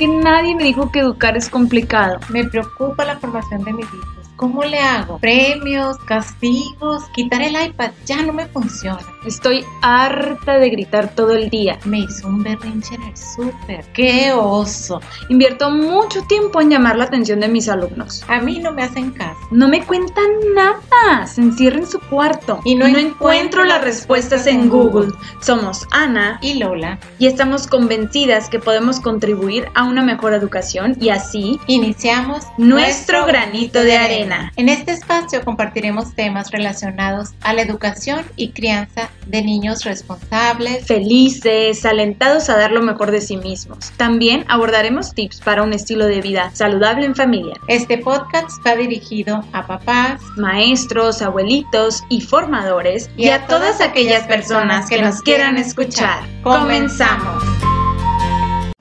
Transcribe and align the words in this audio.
que 0.00 0.08
nadie 0.08 0.54
me 0.56 0.64
dijo 0.64 0.90
que 0.90 1.00
educar 1.00 1.36
es 1.36 1.50
complicado. 1.50 2.18
Me 2.30 2.44
preocupa 2.44 3.04
la 3.04 3.18
formación 3.18 3.62
de 3.64 3.74
mis 3.74 3.84
hijos. 3.84 4.19
¿Cómo 4.40 4.64
le 4.64 4.78
hago? 4.78 5.18
Premios, 5.18 5.98
castigos, 6.06 7.04
quitar 7.14 7.42
el 7.42 7.62
iPad, 7.62 7.90
ya 8.06 8.22
no 8.22 8.32
me 8.32 8.46
funciona. 8.46 9.04
Estoy 9.26 9.66
harta 9.82 10.56
de 10.56 10.70
gritar 10.70 11.14
todo 11.14 11.32
el 11.34 11.50
día. 11.50 11.78
Me 11.84 11.98
hizo 11.98 12.26
un 12.26 12.42
berrinche 12.42 12.94
en 12.94 13.02
el 13.02 13.16
súper. 13.18 13.84
¡Qué 13.92 14.32
oso! 14.32 14.98
Invierto 15.28 15.68
mucho 15.68 16.22
tiempo 16.22 16.62
en 16.62 16.70
llamar 16.70 16.96
la 16.96 17.04
atención 17.04 17.40
de 17.40 17.48
mis 17.48 17.68
alumnos. 17.68 18.24
A 18.28 18.40
mí 18.40 18.60
no 18.60 18.72
me 18.72 18.82
hacen 18.82 19.10
caso. 19.10 19.38
No 19.50 19.68
me 19.68 19.84
cuentan 19.84 20.30
nada. 20.54 21.26
Se 21.26 21.42
encierra 21.42 21.76
en 21.76 21.86
su 21.86 22.00
cuarto. 22.00 22.60
Y 22.64 22.76
no 22.76 22.86
encuentro 22.86 23.64
las 23.64 23.84
respuestas 23.84 24.46
en 24.46 24.70
Google. 24.70 25.12
Somos 25.42 25.86
Ana 25.90 26.38
Y 26.40 26.54
Lola, 26.54 26.98
y 27.18 27.26
estamos 27.26 27.66
convencidas 27.66 28.48
que 28.48 28.58
podemos 28.58 29.00
contribuir 29.00 29.68
a 29.74 29.84
una 29.84 30.02
mejor 30.02 30.32
educación 30.32 30.96
y 30.98 31.10
así 31.10 31.60
iniciamos 31.66 32.46
nuestro 32.56 33.26
granito 33.26 33.82
de 33.82 33.98
arena. 33.98 34.29
En 34.56 34.68
este 34.68 34.92
espacio 34.92 35.42
compartiremos 35.44 36.14
temas 36.14 36.50
relacionados 36.50 37.30
a 37.42 37.52
la 37.52 37.62
educación 37.62 38.24
y 38.36 38.50
crianza 38.50 39.10
de 39.26 39.42
niños 39.42 39.84
responsables. 39.84 40.86
Felices, 40.86 41.84
alentados 41.84 42.48
a 42.48 42.56
dar 42.56 42.72
lo 42.72 42.82
mejor 42.82 43.10
de 43.10 43.20
sí 43.20 43.36
mismos. 43.36 43.90
También 43.96 44.44
abordaremos 44.48 45.14
tips 45.14 45.40
para 45.40 45.62
un 45.62 45.72
estilo 45.72 46.06
de 46.06 46.20
vida 46.20 46.50
saludable 46.54 47.06
en 47.06 47.14
familia. 47.14 47.54
Este 47.68 47.98
podcast 47.98 48.48
está 48.48 48.76
dirigido 48.76 49.44
a 49.52 49.66
papás, 49.66 50.20
Maestros, 50.36 51.22
abuelitos 51.22 52.02
y 52.08 52.20
formadores 52.20 53.10
Y 53.16 53.28
a 53.28 53.46
todas 53.46 53.80
aquellas 53.80 54.26
personas 54.26 54.88
que 54.88 55.00
nos 55.00 55.22
quieran 55.22 55.56
escuchar. 55.56 56.24
Comenzamos. 56.42 57.69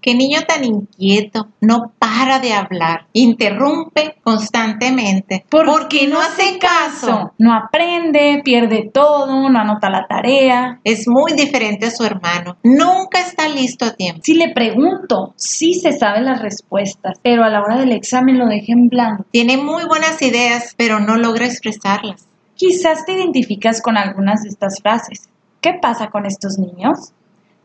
Qué 0.01 0.15
niño 0.15 0.39
tan 0.47 0.63
inquieto, 0.63 1.49
no 1.59 1.91
para 1.99 2.39
de 2.39 2.53
hablar, 2.53 3.07
interrumpe 3.11 4.15
constantemente. 4.23 5.45
Porque 5.49 6.07
no 6.07 6.21
hace 6.21 6.57
caso. 6.57 7.33
No 7.37 7.53
aprende, 7.53 8.41
pierde 8.43 8.89
todo, 8.93 9.49
no 9.49 9.59
anota 9.59 9.89
la 9.89 10.07
tarea. 10.07 10.79
Es 10.83 11.07
muy 11.07 11.33
diferente 11.33 11.87
a 11.87 11.91
su 11.91 12.05
hermano. 12.05 12.57
Nunca 12.63 13.19
está 13.19 13.49
listo 13.49 13.85
a 13.85 13.93
tiempo. 13.93 14.21
Si 14.23 14.35
le 14.35 14.53
pregunto, 14.53 15.33
sí 15.35 15.73
se 15.73 15.91
sabe 15.91 16.21
las 16.21 16.41
respuestas, 16.41 17.19
pero 17.21 17.43
a 17.43 17.49
la 17.49 17.61
hora 17.61 17.77
del 17.77 17.91
examen 17.91 18.39
lo 18.39 18.47
dejé 18.47 18.71
en 18.71 18.87
blanco. 18.87 19.25
Tiene 19.31 19.57
muy 19.57 19.83
buenas 19.85 20.21
ideas, 20.21 20.75
pero 20.77 20.99
no 20.99 21.17
logra 21.17 21.45
expresarlas. 21.45 22.27
Quizás 22.55 23.05
te 23.05 23.13
identificas 23.13 23.81
con 23.81 23.97
algunas 23.97 24.43
de 24.43 24.49
estas 24.49 24.81
frases. 24.81 25.29
¿Qué 25.61 25.73
pasa 25.81 26.07
con 26.07 26.25
estos 26.25 26.57
niños? 26.57 27.13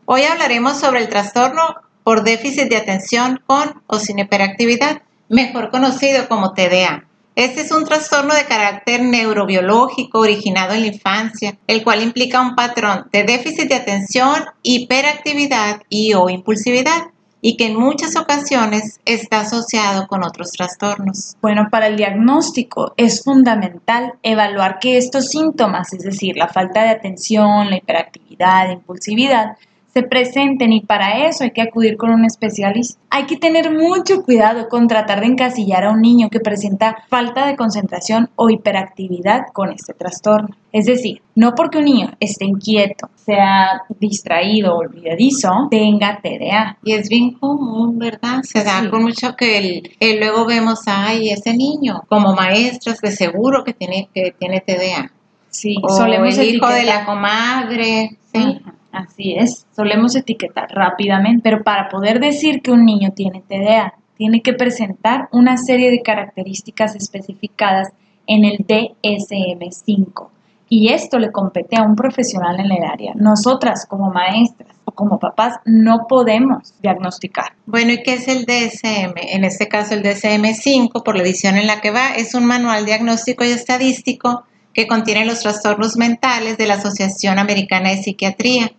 Hoy 0.05 0.21
hablaremos 0.23 0.79
sobre 0.79 1.01
el 1.01 1.09
trastorno 1.09 1.63
por 2.05 2.23
déficit 2.23 2.69
de 2.69 2.77
atención 2.77 3.41
con 3.47 3.81
o 3.87 3.97
sin 3.97 4.19
hiperactividad, 4.19 5.01
mejor 5.27 5.71
conocido 5.71 6.29
como 6.29 6.53
TDA. 6.53 7.05
Este 7.35 7.61
es 7.61 7.71
un 7.71 7.83
trastorno 7.83 8.35
de 8.35 8.45
carácter 8.45 9.01
neurobiológico 9.01 10.19
originado 10.19 10.75
en 10.75 10.81
la 10.81 10.87
infancia, 10.87 11.57
el 11.65 11.83
cual 11.83 12.03
implica 12.03 12.41
un 12.41 12.55
patrón 12.55 13.07
de 13.11 13.23
déficit 13.23 13.67
de 13.67 13.75
atención, 13.75 14.45
hiperactividad 14.61 15.81
y 15.89 16.13
o 16.13 16.29
impulsividad, 16.29 17.07
y 17.41 17.57
que 17.57 17.65
en 17.65 17.75
muchas 17.75 18.15
ocasiones 18.15 18.99
está 19.05 19.41
asociado 19.41 20.07
con 20.07 20.23
otros 20.23 20.51
trastornos. 20.51 21.35
Bueno, 21.41 21.69
para 21.71 21.87
el 21.87 21.97
diagnóstico 21.97 22.93
es 22.97 23.23
fundamental 23.23 24.13
evaluar 24.21 24.77
que 24.79 24.97
estos 24.97 25.29
síntomas, 25.29 25.91
es 25.93 26.03
decir, 26.03 26.37
la 26.37 26.49
falta 26.49 26.83
de 26.83 26.89
atención, 26.89 27.69
la 27.69 27.77
hiperactividad, 27.77 28.69
impulsividad, 28.69 29.57
se 29.95 30.03
presenten 30.03 30.73
y 30.73 30.81
para 30.81 31.25
eso 31.29 31.45
hay 31.45 31.51
que 31.51 31.61
acudir 31.61 31.95
con 31.95 32.09
un 32.11 32.25
especialista. 32.25 32.99
Hay 33.09 33.23
que 33.27 33.37
tener 33.37 33.71
mucho 33.71 34.23
cuidado 34.23 34.67
con 34.67 34.89
tratar 34.89 35.21
de 35.21 35.27
encasillar 35.27 35.85
a 35.85 35.91
un 35.91 36.01
niño 36.01 36.29
que 36.29 36.41
presenta 36.41 36.97
falta 37.07 37.47
de 37.47 37.55
concentración 37.55 38.29
o 38.35 38.49
hiperactividad 38.49 39.43
con 39.53 39.71
este 39.71 39.93
trastorno. 39.93 40.49
Es 40.73 40.85
decir, 40.85 41.21
no 41.35 41.55
porque 41.55 41.77
un 41.77 41.85
niño 41.85 42.11
esté 42.19 42.43
inquieto, 42.43 43.09
sea 43.15 43.83
distraído 43.97 44.75
o 44.75 44.79
olvidadizo, 44.79 45.69
tenga 45.71 46.19
TDA. 46.21 46.77
Y 46.83 46.91
es 46.91 47.07
bien 47.07 47.31
común, 47.31 47.97
¿verdad? 47.97 48.41
Se 48.43 48.65
da 48.65 48.81
Sí. 48.81 48.89
con 48.89 49.01
mucho 49.03 49.37
que 49.37 49.57
el, 49.57 49.91
el 50.01 50.19
luego 50.19 50.45
vemos, 50.45 50.81
ay, 50.87 51.29
ese 51.29 51.53
niño, 51.55 52.03
como 52.09 52.33
maestras, 52.33 52.99
de 52.99 53.11
seguro 53.11 53.63
que 53.63 53.71
tiene, 53.71 54.09
que 54.13 54.35
tiene 54.37 54.59
TDA. 54.59 55.09
Sí, 55.49 55.77
O 55.81 55.87
solemos 55.87 56.37
el 56.37 56.53
hijo 56.55 56.67
de 56.67 56.83
la 56.83 56.95
etiquetar. 56.95 57.05
comadre, 57.05 58.09
¿sí? 58.33 58.59
Ajá, 58.61 58.73
Así 58.95 59.35
es, 59.35 59.65
solemos 59.75 60.15
etiquetar 60.15 60.69
rápidamente, 60.69 61.41
pero 61.43 61.63
para 61.63 61.89
poder 61.89 62.21
decir 62.21 62.61
que 62.61 62.71
un 62.71 62.85
niño 62.85 63.11
tiene 63.13 63.41
TDA, 63.41 63.93
tiene 64.17 64.41
que 64.41 64.53
presentar 64.53 65.27
una 65.33 65.57
serie 65.57 65.91
de 65.91 66.01
características 66.01 66.95
especificadas 66.95 67.89
en 68.25 68.45
el 68.45 68.59
DSM-5. 68.59 70.29
Y 70.69 70.93
esto 70.93 71.19
le 71.19 71.31
compete 71.31 71.75
a 71.77 71.83
un 71.83 71.95
profesional 71.95 72.57
en 72.59 72.71
el 72.71 72.83
área. 72.83 73.11
Nosotras 73.15 73.85
como 73.85 74.09
maestras 74.11 74.75
o 74.85 74.91
como 74.93 75.19
papás 75.19 75.57
no 75.65 76.05
podemos 76.07 76.73
diagnosticar. 76.81 77.53
Bueno, 77.65 77.91
¿y 77.91 78.01
qué 78.01 78.13
es 78.13 78.29
el 78.29 78.45
DSM? 78.45 79.13
En 79.17 79.43
este 79.43 79.67
caso, 79.67 79.93
el 79.93 80.03
DSM-5, 80.03 81.03
por 81.03 81.17
la 81.17 81.23
edición 81.23 81.57
en 81.57 81.67
la 81.67 81.81
que 81.81 81.91
va, 81.91 82.15
es 82.15 82.33
un 82.33 82.45
manual 82.45 82.85
diagnóstico 82.85 83.43
y 83.43 83.49
estadístico 83.49 84.45
que 84.73 84.87
contiene 84.87 85.25
los 85.25 85.41
trastornos 85.41 85.97
mentales 85.97 86.57
de 86.57 86.65
la 86.65 86.75
Asociación 86.75 87.39
Americana 87.39 87.89
de 87.89 87.97
Psiquiatría. 87.97 88.71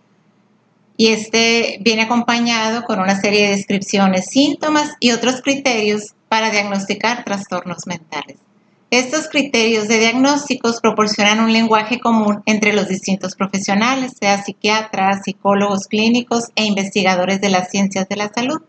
Y 0.97 1.07
este 1.09 1.77
viene 1.81 2.01
acompañado 2.01 2.83
con 2.83 2.99
una 2.99 3.21
serie 3.21 3.43
de 3.43 3.55
descripciones, 3.55 4.25
síntomas 4.25 4.95
y 4.99 5.11
otros 5.11 5.41
criterios 5.41 6.15
para 6.27 6.49
diagnosticar 6.49 7.23
trastornos 7.23 7.85
mentales. 7.85 8.37
Estos 8.89 9.27
criterios 9.29 9.87
de 9.87 9.99
diagnósticos 9.99 10.81
proporcionan 10.81 11.39
un 11.39 11.53
lenguaje 11.53 11.99
común 11.99 12.41
entre 12.45 12.73
los 12.73 12.87
distintos 12.87 13.35
profesionales, 13.35 14.13
sea 14.19 14.43
psiquiatras, 14.43 15.23
psicólogos 15.23 15.87
clínicos 15.87 16.45
e 16.55 16.65
investigadores 16.65 17.39
de 17.41 17.49
las 17.49 17.69
ciencias 17.69 18.09
de 18.09 18.15
la 18.15 18.29
salud 18.33 18.61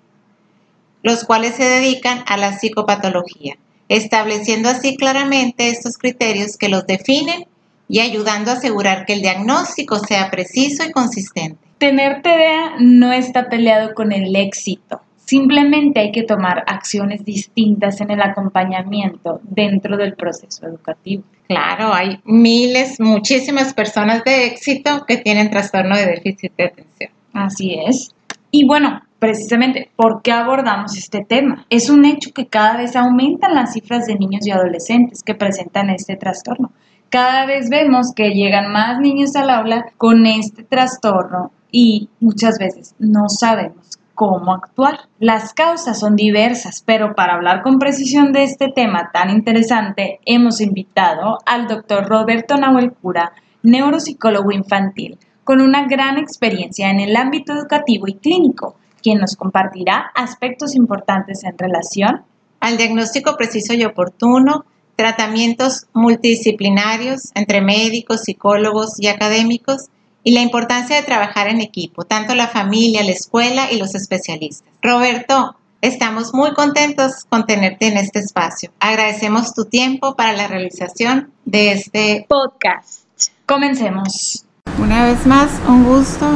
los 1.03 1.25
cuales 1.25 1.55
se 1.55 1.65
dedican 1.65 2.25
a 2.27 2.37
la 2.37 2.59
psicopatología, 2.59 3.57
estableciendo 3.89 4.69
así 4.69 4.97
claramente 4.97 5.69
estos 5.69 5.97
criterios 5.97 6.57
que 6.57 6.69
los 6.69 6.87
definen 6.87 7.47
y 7.89 8.01
ayudando 8.01 8.51
a 8.51 8.55
asegurar 8.55 9.07
que 9.07 9.15
el 9.15 9.23
diagnóstico 9.23 9.99
sea 9.99 10.31
preciso 10.31 10.85
y 10.85 10.93
consistente. 10.93 11.68
Tener 11.79 12.23
TDA 12.23 12.81
no 12.81 13.13
está 13.13 13.49
peleado 13.49 13.95
con 13.95 14.11
el 14.13 14.35
éxito. 14.35 15.01
Simplemente 15.17 16.01
hay 16.01 16.11
que 16.11 16.25
tomar 16.25 16.65
acciones 16.67 17.25
distintas 17.25 18.01
en 18.01 18.11
el 18.11 18.21
acompañamiento 18.21 19.41
dentro 19.45 19.97
del 19.97 20.15
proceso 20.15 20.67
educativo. 20.67 21.23
Claro, 21.47 21.93
hay 21.93 22.19
miles, 22.25 22.99
muchísimas 22.99 23.75
personas 23.75 24.25
de 24.25 24.47
éxito 24.47 25.05
que 25.07 25.19
tienen 25.19 25.51
trastorno 25.51 25.97
de 25.97 26.07
déficit 26.07 26.53
de 26.57 26.65
atención. 26.65 27.11
Así 27.33 27.79
es. 27.87 28.11
Y 28.51 28.67
bueno, 28.67 29.03
precisamente, 29.21 29.91
¿por 29.95 30.23
qué 30.23 30.33
abordamos 30.33 30.97
este 30.97 31.25
tema? 31.25 31.65
Es 31.71 31.91
un 31.91 32.07
hecho 32.07 32.33
que 32.35 32.47
cada 32.47 32.77
vez 32.79 32.97
aumentan 32.97 33.55
las 33.55 33.75
cifras 33.75 34.07
de 34.07 34.17
niños 34.17 34.47
y 34.47 34.51
adolescentes 34.51 35.23
que 35.23 35.35
presentan 35.35 35.91
este 35.91 36.17
trastorno. 36.17 36.73
Cada 37.09 37.47
vez 37.47 37.71
vemos 37.71 38.13
que 38.17 38.31
llegan 38.31 38.73
más 38.73 38.99
niños 38.99 39.37
al 39.37 39.51
aula 39.51 39.87
con 39.97 40.27
este 40.27 40.65
trastorno 40.65 41.53
y 41.71 42.09
muchas 42.21 42.59
veces 42.59 42.95
no 42.99 43.29
sabemos 43.29 43.99
cómo 44.15 44.53
actuar. 44.53 45.03
Las 45.21 45.55
causas 45.55 46.01
son 46.01 46.17
diversas, 46.17 46.83
pero 46.85 47.15
para 47.15 47.35
hablar 47.35 47.63
con 47.63 47.79
precisión 47.79 48.33
de 48.33 48.43
este 48.43 48.69
tema 48.69 49.11
tan 49.13 49.31
interesante, 49.31 50.19
hemos 50.25 50.61
invitado 50.61 51.39
al 51.47 51.69
doctor 51.69 52.09
Roberto 52.09 52.57
Nahuel 52.57 52.93
Cura, 52.93 53.33
neuropsicólogo 53.63 54.51
infantil, 54.51 55.19
con 55.45 55.61
una 55.61 55.87
gran 55.87 56.19
experiencia 56.19 56.91
en 56.91 56.99
el 56.99 57.15
ámbito 57.15 57.53
educativo 57.53 58.09
y 58.09 58.15
clínico, 58.15 58.75
quien 59.01 59.19
nos 59.19 59.37
compartirá 59.37 60.11
aspectos 60.15 60.75
importantes 60.75 61.45
en 61.45 61.57
relación 61.57 62.25
Al 62.61 62.77
diagnóstico 62.77 63.37
preciso 63.37 63.73
y 63.75 63.85
oportuno, 63.85 64.65
tratamientos 64.97 65.87
multidisciplinarios 65.95 67.31
entre 67.37 67.61
médicos, 67.61 68.23
psicólogos 68.23 68.99
y 68.99 69.07
académicos 69.07 69.91
y 70.25 70.33
la 70.33 70.41
importancia 70.41 70.97
de 70.97 71.03
trabajar 71.03 71.49
en 71.49 71.61
equipo, 71.61 72.05
tanto 72.05 72.35
la 72.35 72.49
familia, 72.49 73.03
la 73.03 73.13
escuela 73.13 73.71
y 73.73 73.79
los 73.79 73.95
especialistas. 73.95 74.69
Roberto, 74.83 75.57
estamos 75.81 76.35
muy 76.35 76.53
contentos 76.55 77.25
con 77.29 77.47
tenerte 77.47 77.87
en 77.87 77.97
este 77.97 78.19
espacio. 78.19 78.71
Agradecemos 78.81 79.55
tu 79.55 79.65
tiempo 79.65 80.17
para 80.17 80.33
la 80.33 80.47
realización 80.49 81.31
de 81.45 81.73
este 81.73 82.27
podcast. 82.29 83.03
Comencemos. 83.47 84.45
Una 84.79 85.05
vez 85.05 85.27
más, 85.27 85.49
un 85.67 85.85
gusto 85.85 86.27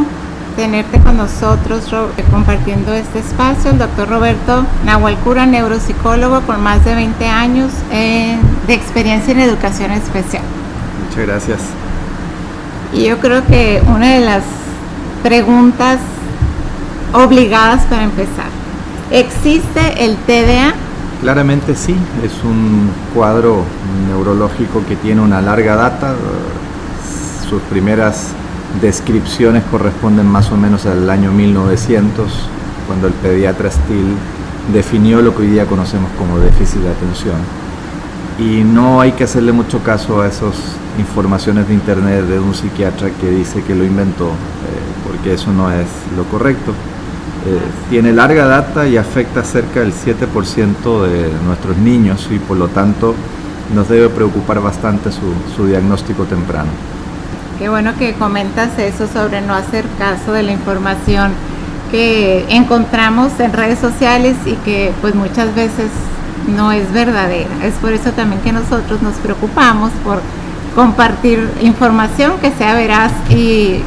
tenerte 0.57 0.99
con 1.01 1.17
nosotros 1.17 1.91
Ro- 1.91 2.11
compartiendo 2.31 2.93
este 2.95 3.19
espacio. 3.19 3.71
El 3.71 3.79
doctor 3.79 4.09
Roberto 4.09 4.67
Nahualcura, 4.85 5.45
neuropsicólogo 5.47 6.43
con 6.43 6.61
más 6.63 6.85
de 6.85 6.95
20 6.95 7.27
años 7.27 7.71
eh, 7.93 8.37
de 8.67 8.75
experiencia 8.75 9.33
en 9.33 9.41
educación 9.41 9.91
especial. 9.93 10.43
Muchas 11.09 11.27
gracias. 11.27 11.61
Y 12.93 13.05
yo 13.05 13.19
creo 13.19 13.47
que 13.47 13.83
una 13.89 14.15
de 14.15 14.21
las 14.21 14.43
preguntas 15.23 15.99
obligadas 17.13 17.85
para 17.87 18.05
empezar 18.05 18.63
¿Existe 19.13 20.07
el 20.07 20.17
TDA? 20.17 20.73
Claramente 21.21 21.75
sí, 21.75 21.95
es 22.25 22.33
un 22.45 22.91
cuadro 23.15 23.63
neurológico 24.09 24.83
que 24.89 24.97
tiene 24.97 25.21
una 25.21 25.43
larga 25.43 25.77
data. 25.77 26.15
Sus 27.47 27.61
primeras 27.65 28.29
descripciones 28.81 29.65
corresponden 29.71 30.27
más 30.27 30.51
o 30.51 30.57
menos 30.57 30.87
al 30.87 31.11
año 31.11 31.31
1900, 31.31 32.49
cuando 32.87 33.09
el 33.09 33.13
pediatra 33.13 33.71
Steele 33.71 34.15
definió 34.73 35.21
lo 35.21 35.37
que 35.37 35.43
hoy 35.43 35.49
día 35.49 35.67
conocemos 35.67 36.11
como 36.17 36.39
déficit 36.39 36.81
de 36.81 36.89
atención. 36.89 37.37
Y 38.39 38.65
no 38.65 39.01
hay 39.01 39.13
que 39.13 39.25
hacerle 39.25 39.53
mucho 39.53 39.83
caso 39.83 40.23
a 40.23 40.29
esas 40.29 40.55
informaciones 40.99 41.69
de 41.69 41.75
internet 41.75 42.25
de 42.25 42.39
un 42.39 42.55
psiquiatra 42.55 43.11
que 43.11 43.31
dice 43.31 43.63
que 43.63 43.75
lo 43.75 43.85
inventó, 43.85 44.29
eh, 44.29 44.33
porque 45.07 45.35
eso 45.35 45.53
no 45.53 45.71
es 45.71 45.87
lo 46.17 46.25
correcto. 46.25 46.73
Eh, 47.45 47.59
tiene 47.91 48.13
larga 48.13 48.47
data 48.47 48.87
y 48.87 48.97
afecta 48.97 49.43
cerca 49.43 49.81
del 49.81 49.93
7% 49.93 51.03
de 51.03 51.31
nuestros 51.45 51.77
niños 51.77 52.29
y 52.31 52.39
por 52.39 52.57
lo 52.57 52.69
tanto 52.69 53.15
nos 53.75 53.89
debe 53.89 54.09
preocupar 54.09 54.61
bastante 54.61 55.11
su, 55.11 55.35
su 55.57 55.67
diagnóstico 55.67 56.25
temprano. 56.25 56.71
Qué 57.59 57.69
bueno 57.69 57.95
que 57.99 58.15
comentas 58.15 58.79
eso 58.79 59.07
sobre 59.07 59.41
no 59.41 59.55
hacer 59.55 59.85
caso 59.99 60.33
de 60.33 60.43
la 60.43 60.53
información 60.53 61.33
que 61.91 62.47
encontramos 62.49 63.39
en 63.41 63.53
redes 63.53 63.79
sociales 63.79 64.37
y 64.47 64.55
que 64.57 64.93
pues 65.01 65.15
muchas 65.15 65.55
veces 65.55 65.91
no 66.49 66.73
es 66.73 66.93
verdadera. 66.93 67.51
Es 67.63 67.75
por 67.75 67.93
eso 67.93 68.13
también 68.13 68.41
que 68.43 68.53
nosotros 68.53 69.03
nos 69.03 69.15
preocupamos 69.17 69.91
por 70.05 70.21
compartir 70.75 71.51
información 71.61 72.33
que 72.41 72.51
sea 72.53 72.75
veraz 72.75 73.13
y 73.31 73.83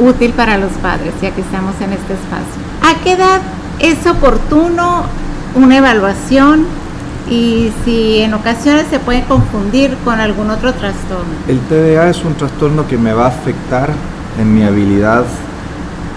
útil 0.00 0.32
para 0.32 0.58
los 0.58 0.72
padres, 0.72 1.12
ya 1.22 1.30
que 1.30 1.40
estamos 1.40 1.74
en 1.80 1.92
este 1.92 2.14
espacio. 2.14 2.62
¿A 2.82 3.02
qué 3.02 3.12
edad 3.12 3.40
es 3.78 4.06
oportuno 4.06 5.04
una 5.54 5.76
evaluación 5.76 6.66
y 7.30 7.72
si 7.84 8.20
en 8.20 8.34
ocasiones 8.34 8.86
se 8.90 8.98
puede 8.98 9.22
confundir 9.24 9.96
con 10.04 10.20
algún 10.20 10.50
otro 10.50 10.72
trastorno? 10.72 11.32
El 11.48 11.60
TDA 11.60 12.10
es 12.10 12.24
un 12.24 12.34
trastorno 12.34 12.86
que 12.86 12.98
me 12.98 13.12
va 13.12 13.26
a 13.26 13.28
afectar 13.28 13.90
en 14.38 14.54
mi 14.54 14.64
habilidad 14.64 15.24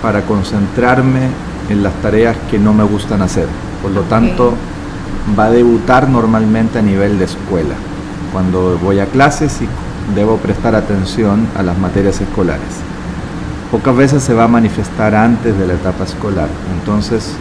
para 0.02 0.22
concentrarme 0.24 1.30
en 1.70 1.84
las 1.84 1.94
tareas 2.02 2.36
que 2.50 2.58
no 2.58 2.74
me 2.74 2.84
gustan 2.84 3.22
hacer. 3.22 3.48
Por 3.82 3.92
lo 3.92 4.02
tanto, 4.02 4.54
va 5.38 5.46
a 5.46 5.52
debutar 5.52 6.10
normalmente 6.10 6.80
a 6.80 6.82
nivel 6.82 7.20
de 7.20 7.26
escuela, 7.26 7.76
cuando 8.32 8.78
voy 8.80 9.00
a 9.00 9.06
clases 9.06 9.62
y 9.62 9.68
debo 10.16 10.38
prestar 10.38 10.76
atención 10.76 11.48
a 11.58 11.64
las 11.64 11.78
materias 11.78 12.22
escolares. 12.22 12.82
Pocas 13.72 13.96
veces 13.96 14.24
se 14.24 14.34
va 14.34 14.46
a 14.46 14.48
manifestar 14.48 15.14
antes 15.14 15.58
de 15.58 15.68
la 15.68 15.74
etapa 15.74 16.06
escolar, 16.06 16.48
entonces 16.80 17.34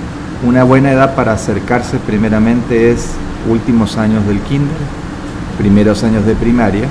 una 0.44 0.64
buena 0.64 0.92
edad 0.92 1.14
para 1.14 1.32
acercarse 1.32 1.98
primeramente 1.98 2.90
es 2.90 3.10
últimos 3.48 3.96
años 3.96 4.26
del 4.26 4.40
kinder, 4.40 4.76
primeros 5.56 6.04
años 6.04 6.26
de 6.26 6.34
primaria, 6.34 6.88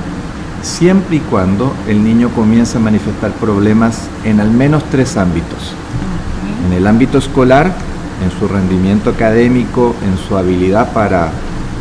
siempre 0.61 1.17
y 1.17 1.19
cuando 1.19 1.73
el 1.87 2.03
niño 2.03 2.29
comience 2.29 2.77
a 2.77 2.81
manifestar 2.81 3.31
problemas 3.33 4.07
en 4.23 4.39
al 4.39 4.49
menos 4.49 4.83
tres 4.89 5.15
ámbitos. 5.15 5.73
En 6.65 6.73
el 6.73 6.87
ámbito 6.87 7.19
escolar, 7.19 7.71
en 8.23 8.31
su 8.39 8.47
rendimiento 8.47 9.09
académico, 9.09 9.95
en 10.05 10.17
su 10.17 10.37
habilidad 10.37 10.91
para 10.93 11.29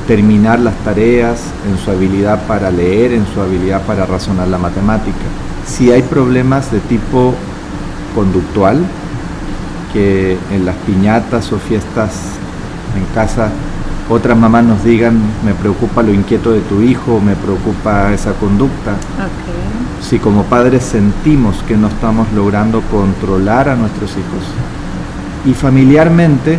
terminar 0.07 0.59
las 0.59 0.75
tareas, 0.85 1.43
en 1.69 1.79
su 1.79 1.91
habilidad 1.91 2.47
para 2.47 2.71
leer, 2.71 3.13
en 3.13 3.27
su 3.33 3.41
habilidad 3.41 3.83
para 3.83 4.07
razonar 4.07 4.49
la 4.49 4.59
matemática. 4.59 5.25
Si 5.67 5.91
hay 5.91 6.03
problemas 6.03 6.71
de 6.71 6.81
tipo 6.81 7.35
conductual, 8.15 8.85
que 9.93 10.37
en 10.51 10.67
las 10.67 10.75
piñatas 10.87 11.53
o 11.53 11.59
fiestas 11.59 12.11
en 12.97 13.05
casa 13.15 13.51
otras 14.11 14.37
mamás 14.37 14.65
nos 14.65 14.85
digan, 14.85 15.19
me 15.45 15.55
preocupa 15.55 16.03
lo 16.03 16.13
inquieto 16.13 16.53
de 16.53 16.61
tu 16.61 16.83
hijo, 16.83 17.21
me 17.21 17.35
preocupa 17.37 18.13
esa 18.13 18.33
conducta. 18.35 18.97
Si 20.03 20.19
como 20.19 20.43
padres 20.43 20.85
sentimos 20.85 21.57
que 21.67 21.77
no 21.77 21.89
estamos 21.89 22.31
logrando 22.35 22.83
controlar 22.83 23.71
a 23.71 23.77
nuestros 23.77 24.11
hijos. 24.11 24.74
Y 25.45 25.55
familiarmente, 25.55 26.59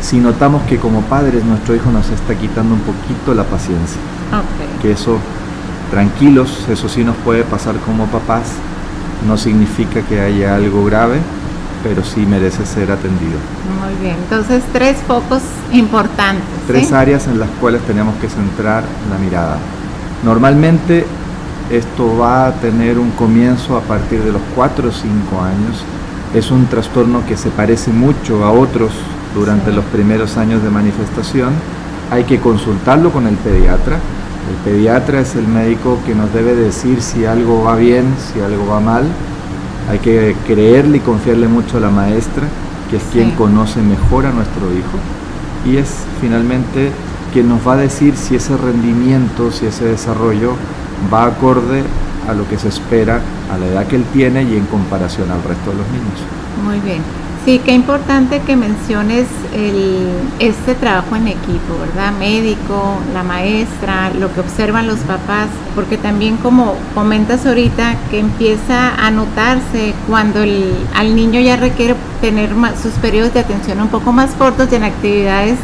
si 0.00 0.18
notamos 0.18 0.62
que 0.62 0.78
como 0.78 1.02
padres 1.02 1.44
nuestro 1.44 1.74
hijo 1.74 1.90
nos 1.90 2.08
está 2.10 2.34
quitando 2.34 2.74
un 2.74 2.80
poquito 2.80 3.34
la 3.34 3.44
paciencia. 3.44 4.00
Que 4.82 4.92
eso, 4.92 5.18
tranquilos, 5.90 6.66
eso 6.68 6.88
sí 6.88 7.04
nos 7.04 7.16
puede 7.16 7.44
pasar 7.44 7.76
como 7.78 8.06
papás, 8.06 8.52
no 9.26 9.36
significa 9.36 10.02
que 10.02 10.20
haya 10.20 10.56
algo 10.56 10.84
grave, 10.84 11.20
pero 11.82 12.04
sí 12.04 12.26
merece 12.26 12.66
ser 12.66 12.90
atendido. 12.90 13.38
Muy 13.80 13.94
bien, 14.02 14.16
entonces 14.16 14.62
tres 14.72 14.96
focos 15.06 15.42
importantes. 15.72 16.44
Tres 16.66 16.92
áreas 16.92 17.26
en 17.28 17.38
las 17.38 17.48
cuales 17.60 17.80
tenemos 17.82 18.16
que 18.16 18.28
centrar 18.28 18.84
la 19.10 19.18
mirada. 19.18 19.58
Normalmente 20.24 21.06
esto 21.70 22.16
va 22.18 22.46
a 22.46 22.52
tener 22.52 22.98
un 22.98 23.10
comienzo 23.12 23.76
a 23.76 23.80
partir 23.80 24.22
de 24.22 24.32
los 24.32 24.42
4 24.54 24.88
o 24.88 24.92
5 24.92 25.42
años. 25.42 25.84
Es 26.34 26.50
un 26.50 26.66
trastorno 26.66 27.24
que 27.26 27.36
se 27.36 27.50
parece 27.50 27.90
mucho 27.92 28.44
a 28.44 28.50
otros 28.52 28.90
durante 29.34 29.72
los 29.72 29.84
primeros 29.86 30.36
años 30.36 30.62
de 30.62 30.70
manifestación. 30.70 31.52
Hay 32.10 32.24
que 32.24 32.38
consultarlo 32.38 33.10
con 33.10 33.26
el 33.26 33.36
pediatra. 33.36 33.96
El 33.96 34.72
pediatra 34.72 35.20
es 35.20 35.34
el 35.34 35.48
médico 35.48 35.98
que 36.06 36.14
nos 36.14 36.32
debe 36.32 36.54
decir 36.54 37.02
si 37.02 37.24
algo 37.24 37.64
va 37.64 37.76
bien, 37.76 38.14
si 38.32 38.40
algo 38.40 38.66
va 38.66 38.80
mal 38.80 39.04
hay 39.88 39.98
que 39.98 40.34
creerle 40.46 40.98
y 40.98 41.00
confiarle 41.00 41.48
mucho 41.48 41.76
a 41.76 41.80
la 41.80 41.90
maestra, 41.90 42.48
que 42.90 42.96
es 42.96 43.02
quien 43.12 43.32
conoce 43.32 43.80
mejor 43.82 44.26
a 44.26 44.32
nuestro 44.32 44.72
hijo, 44.72 44.98
y 45.64 45.76
es 45.76 45.88
finalmente 46.20 46.90
quien 47.32 47.48
nos 47.48 47.66
va 47.66 47.74
a 47.74 47.76
decir 47.76 48.16
si 48.16 48.36
ese 48.36 48.56
rendimiento, 48.56 49.52
si 49.52 49.66
ese 49.66 49.84
desarrollo 49.84 50.54
va 51.12 51.26
acorde 51.26 51.82
a 52.28 52.34
lo 52.34 52.48
que 52.48 52.58
se 52.58 52.68
espera, 52.68 53.20
a 53.52 53.58
la 53.58 53.66
edad 53.66 53.86
que 53.86 53.96
él 53.96 54.04
tiene 54.12 54.42
y 54.42 54.56
en 54.56 54.66
comparación 54.66 55.30
al 55.30 55.42
resto 55.42 55.70
de 55.70 55.76
los 55.76 55.86
niños. 55.88 56.20
Muy 56.64 56.80
bien. 56.80 57.02
Sí, 57.46 57.60
qué 57.64 57.72
importante 57.74 58.40
que 58.40 58.56
menciones 58.56 59.28
el, 59.54 60.08
este 60.40 60.74
trabajo 60.74 61.14
en 61.14 61.28
equipo, 61.28 61.78
¿verdad? 61.78 62.12
Médico, 62.18 62.98
la 63.14 63.22
maestra, 63.22 64.10
lo 64.18 64.34
que 64.34 64.40
observan 64.40 64.88
los 64.88 64.98
papás, 64.98 65.46
porque 65.76 65.96
también 65.96 66.38
como 66.38 66.74
comentas 66.92 67.46
ahorita, 67.46 67.94
que 68.10 68.18
empieza 68.18 68.96
a 68.96 69.12
notarse 69.12 69.94
cuando 70.08 70.42
el, 70.42 70.74
al 70.96 71.14
niño 71.14 71.38
ya 71.38 71.54
requiere 71.54 71.94
tener 72.20 72.50
sus 72.82 72.94
periodos 72.94 73.32
de 73.32 73.38
atención 73.38 73.80
un 73.80 73.90
poco 73.90 74.10
más 74.10 74.32
cortos 74.32 74.66
y 74.72 74.74
en 74.74 74.82
actividades 74.82 75.56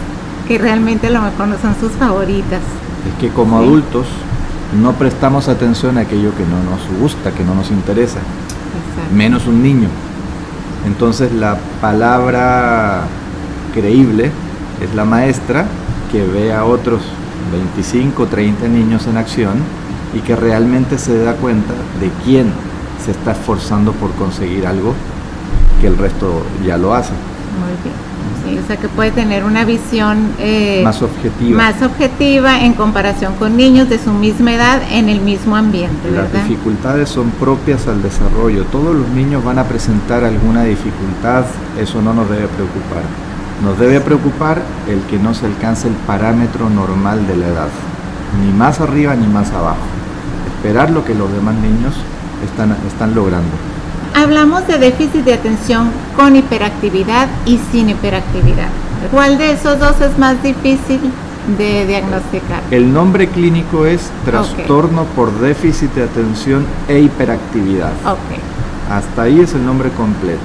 que 0.47 0.59
realmente 0.59 1.09
a 1.09 1.11
lo 1.11 1.23
mejor 1.23 1.49
no 1.49 1.59
son 1.59 1.75
sus 1.81 1.91
favoritas. 1.93 2.61
Es 3.09 3.21
que 3.21 3.29
como 3.31 3.59
adultos 3.59 4.07
no 4.81 4.93
prestamos 4.95 5.49
atención 5.49 5.99
a 5.99 6.03
aquello 6.03 6.35
que 6.37 6.45
no 6.45 6.63
nos 6.63 7.01
gusta, 7.01 7.33
que 7.33 7.45
no 7.45 7.55
nos 7.55 7.71
interesa, 7.71 8.19
menos 9.15 9.47
un 9.47 9.63
niño. 9.63 9.89
Entonces 10.87 11.33
la 11.33 11.57
palabra 11.81 13.03
creíble 13.75 14.31
es 14.81 14.95
la 14.95 15.05
maestra 15.05 15.67
que 16.11 16.25
ve 16.25 16.53
a 16.53 16.65
otros 16.65 17.03
25, 17.53 18.27
30 18.27 18.69
niños 18.69 19.07
en 19.07 19.17
acción 19.17 19.59
y 20.15 20.21
que 20.21 20.37
realmente 20.37 20.99
se 20.99 21.19
da 21.19 21.35
cuenta 21.35 21.75
de 22.01 22.11
quién 22.25 22.53
se 23.05 23.13
está 23.13 23.33
esforzando 23.33 23.93
por 23.93 24.13
conseguir 24.13 24.67
algo 24.67 24.95
que 25.81 25.87
el 25.87 25.99
resto 25.99 26.43
ya 26.65 26.79
lo 26.79 26.95
hace. 26.95 27.13
Muy 27.13 27.71
bien 27.83 28.12
o 28.63 28.67
sea 28.67 28.77
que 28.77 28.89
puede 28.89 29.11
tener 29.11 29.45
una 29.45 29.65
visión 29.65 30.33
eh, 30.39 30.83
más 30.85 31.03
objetiva. 31.03 31.57
Más 31.57 31.83
objetiva 31.83 32.61
en 32.65 32.75
comparación 32.75 33.35
con 33.35 33.57
niños 33.57 33.89
de 33.89 33.99
su 33.99 34.13
misma 34.13 34.53
edad 34.53 34.83
en 34.91 35.09
el 35.09 35.21
mismo 35.21 35.57
ambiente. 35.57 36.11
Las 36.11 36.33
dificultades 36.33 37.09
son 37.09 37.31
propias 37.33 37.87
al 37.89 38.03
desarrollo. 38.03 38.65
Todos 38.65 38.95
los 38.95 39.09
niños 39.09 39.45
van 39.45 39.59
a 39.59 39.65
presentar 39.65 40.25
alguna 40.25 40.65
dificultad, 40.65 41.45
eso 41.79 42.03
no 42.03 42.15
nos 42.15 42.29
debe 42.29 42.47
preocupar. 42.49 43.03
Nos 43.65 43.79
debe 43.79 44.01
preocupar 44.01 44.63
el 44.89 45.01
que 45.03 45.19
no 45.19 45.35
se 45.35 45.47
alcance 45.47 45.89
el 45.89 45.95
parámetro 45.95 46.69
normal 46.69 47.27
de 47.27 47.37
la 47.37 47.47
edad, 47.47 47.69
ni 48.45 48.53
más 48.53 48.81
arriba 48.81 49.15
ni 49.15 49.27
más 49.27 49.51
abajo. 49.53 49.87
Esperar 50.57 50.91
lo 50.91 51.05
que 51.05 51.15
los 51.15 51.33
demás 51.33 51.55
niños 51.57 51.95
están, 52.45 52.77
están 52.87 53.15
logrando. 53.15 53.72
Hablamos 54.15 54.67
de 54.67 54.77
déficit 54.77 55.25
de 55.25 55.33
atención 55.33 55.91
con 56.17 56.37
hiperactividad 56.37 57.29
y 57.47 57.59
sin 57.71 57.89
hiperactividad. 57.89 58.69
¿Cuál 59.11 59.39
de 59.39 59.53
esos 59.53 59.79
dos 59.79 60.01
es 60.03 60.19
más 60.19 60.43
difícil 60.43 61.01
de 61.57 61.87
diagnosticar? 61.87 62.63
El 62.71 62.93
nombre 62.93 63.29
clínico 63.29 63.87
es 63.87 64.11
trastorno 64.25 65.05
por 65.17 65.33
déficit 65.41 65.93
de 65.95 66.05
atención 66.05 66.67
e 66.89 67.01
hiperactividad. 67.01 67.93
Okay. 68.01 68.39
Hasta 68.91 69.23
ahí 69.23 69.41
es 69.41 69.55
el 69.55 69.65
nombre 69.65 69.89
completo. 69.91 70.43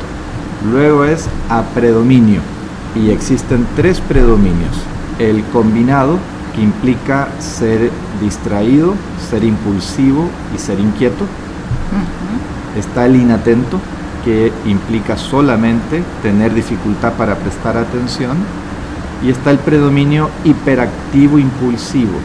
Luego 0.71 1.03
es 1.03 1.27
apredominio 1.49 2.39
y 2.95 3.09
existen 3.09 3.67
tres 3.75 3.99
predominios. 3.99 4.75
El 5.19 5.43
combinado, 5.45 6.17
que 6.55 6.61
implica 6.61 7.27
ser 7.39 7.91
distraído, 8.21 8.93
ser 9.29 9.43
impulsivo 9.43 10.29
y 10.55 10.57
ser 10.57 10.79
inquieto 10.79 11.25
está 12.79 13.05
el 13.05 13.15
inatento, 13.15 13.79
que 14.23 14.51
implica 14.65 15.17
solamente 15.17 16.03
tener 16.21 16.53
dificultad 16.53 17.13
para 17.13 17.35
prestar 17.35 17.77
atención, 17.77 18.37
y 19.25 19.29
está 19.29 19.51
el 19.51 19.59
predominio 19.59 20.29
hiperactivo 20.43 21.39
impulsivo. 21.39 22.17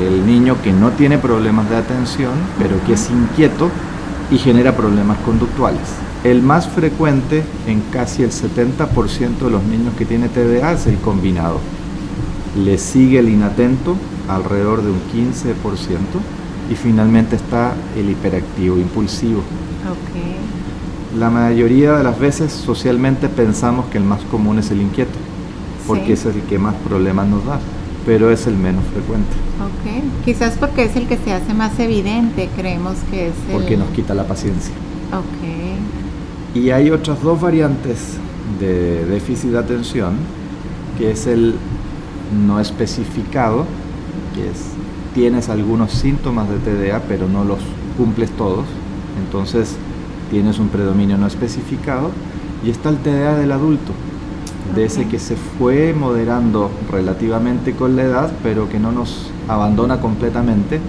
El 0.00 0.26
niño 0.26 0.56
que 0.62 0.72
no 0.72 0.90
tiene 0.90 1.18
problemas 1.18 1.68
de 1.70 1.76
atención, 1.76 2.32
pero 2.58 2.82
que 2.84 2.94
es 2.94 3.10
inquieto 3.10 3.70
y 4.30 4.38
genera 4.38 4.74
problemas 4.74 5.18
conductuales. 5.18 5.82
El 6.24 6.42
más 6.42 6.68
frecuente 6.68 7.44
en 7.66 7.82
casi 7.90 8.22
el 8.22 8.30
70% 8.30 9.38
de 9.38 9.50
los 9.50 9.62
niños 9.64 9.94
que 9.98 10.06
tiene 10.06 10.28
TDA 10.28 10.72
es 10.72 10.86
el 10.86 10.98
combinado. 10.98 11.58
Le 12.56 12.78
sigue 12.78 13.18
el 13.18 13.28
inatento, 13.28 13.96
alrededor 14.28 14.82
de 14.82 14.90
un 14.90 15.00
15%, 15.12 15.54
y 16.72 16.74
finalmente 16.74 17.36
está 17.36 17.74
el 17.96 18.08
hiperactivo 18.08 18.78
impulsivo. 18.78 19.42
La 21.18 21.28
mayoría 21.28 21.98
de 21.98 22.04
las 22.04 22.18
veces 22.18 22.50
socialmente 22.50 23.28
pensamos 23.28 23.86
que 23.86 23.98
el 23.98 24.04
más 24.04 24.22
común 24.22 24.58
es 24.58 24.70
el 24.70 24.80
inquieto, 24.80 25.18
porque 25.86 26.14
es 26.14 26.24
el 26.24 26.40
que 26.42 26.58
más 26.58 26.74
problemas 26.76 27.28
nos 27.28 27.44
da, 27.44 27.60
pero 28.06 28.30
es 28.30 28.46
el 28.46 28.56
menos 28.56 28.84
frecuente. 28.86 29.30
Ok, 29.60 30.24
quizás 30.24 30.56
porque 30.58 30.84
es 30.84 30.96
el 30.96 31.06
que 31.06 31.18
se 31.18 31.34
hace 31.34 31.52
más 31.52 31.78
evidente, 31.78 32.48
creemos 32.56 32.94
que 33.10 33.28
es 33.28 33.34
el... 33.48 33.52
Porque 33.52 33.76
nos 33.76 33.90
quita 33.90 34.14
la 34.14 34.26
paciencia. 34.26 34.72
Y 36.54 36.70
hay 36.70 36.90
otras 36.90 37.22
dos 37.22 37.38
variantes 37.38 38.16
de 38.58 39.04
déficit 39.04 39.50
de 39.50 39.58
atención, 39.58 40.14
que 40.96 41.10
es 41.10 41.26
el 41.26 41.54
no 42.46 42.58
especificado, 42.60 43.66
que 44.34 44.48
es 44.48 44.81
tienes 45.14 45.48
algunos 45.48 45.92
síntomas 45.92 46.48
de 46.48 46.56
TDA 46.56 47.00
pero 47.08 47.28
no 47.28 47.44
los 47.44 47.58
cumples 47.96 48.30
todos, 48.30 48.64
entonces 49.24 49.76
tienes 50.30 50.58
un 50.58 50.68
predominio 50.68 51.18
no 51.18 51.26
especificado, 51.26 52.10
y 52.64 52.70
está 52.70 52.88
el 52.88 52.98
TDA 52.98 53.36
del 53.36 53.52
adulto, 53.52 53.92
de 54.74 54.84
ese 54.84 55.06
que 55.06 55.18
se 55.18 55.36
fue 55.36 55.92
moderando 55.92 56.70
relativamente 56.90 57.74
con 57.74 57.96
la 57.96 58.04
edad, 58.04 58.32
pero 58.42 58.68
que 58.68 58.78
no 58.78 58.92
nos 58.92 59.30
abandona 59.48 60.00
completamente 60.00 60.80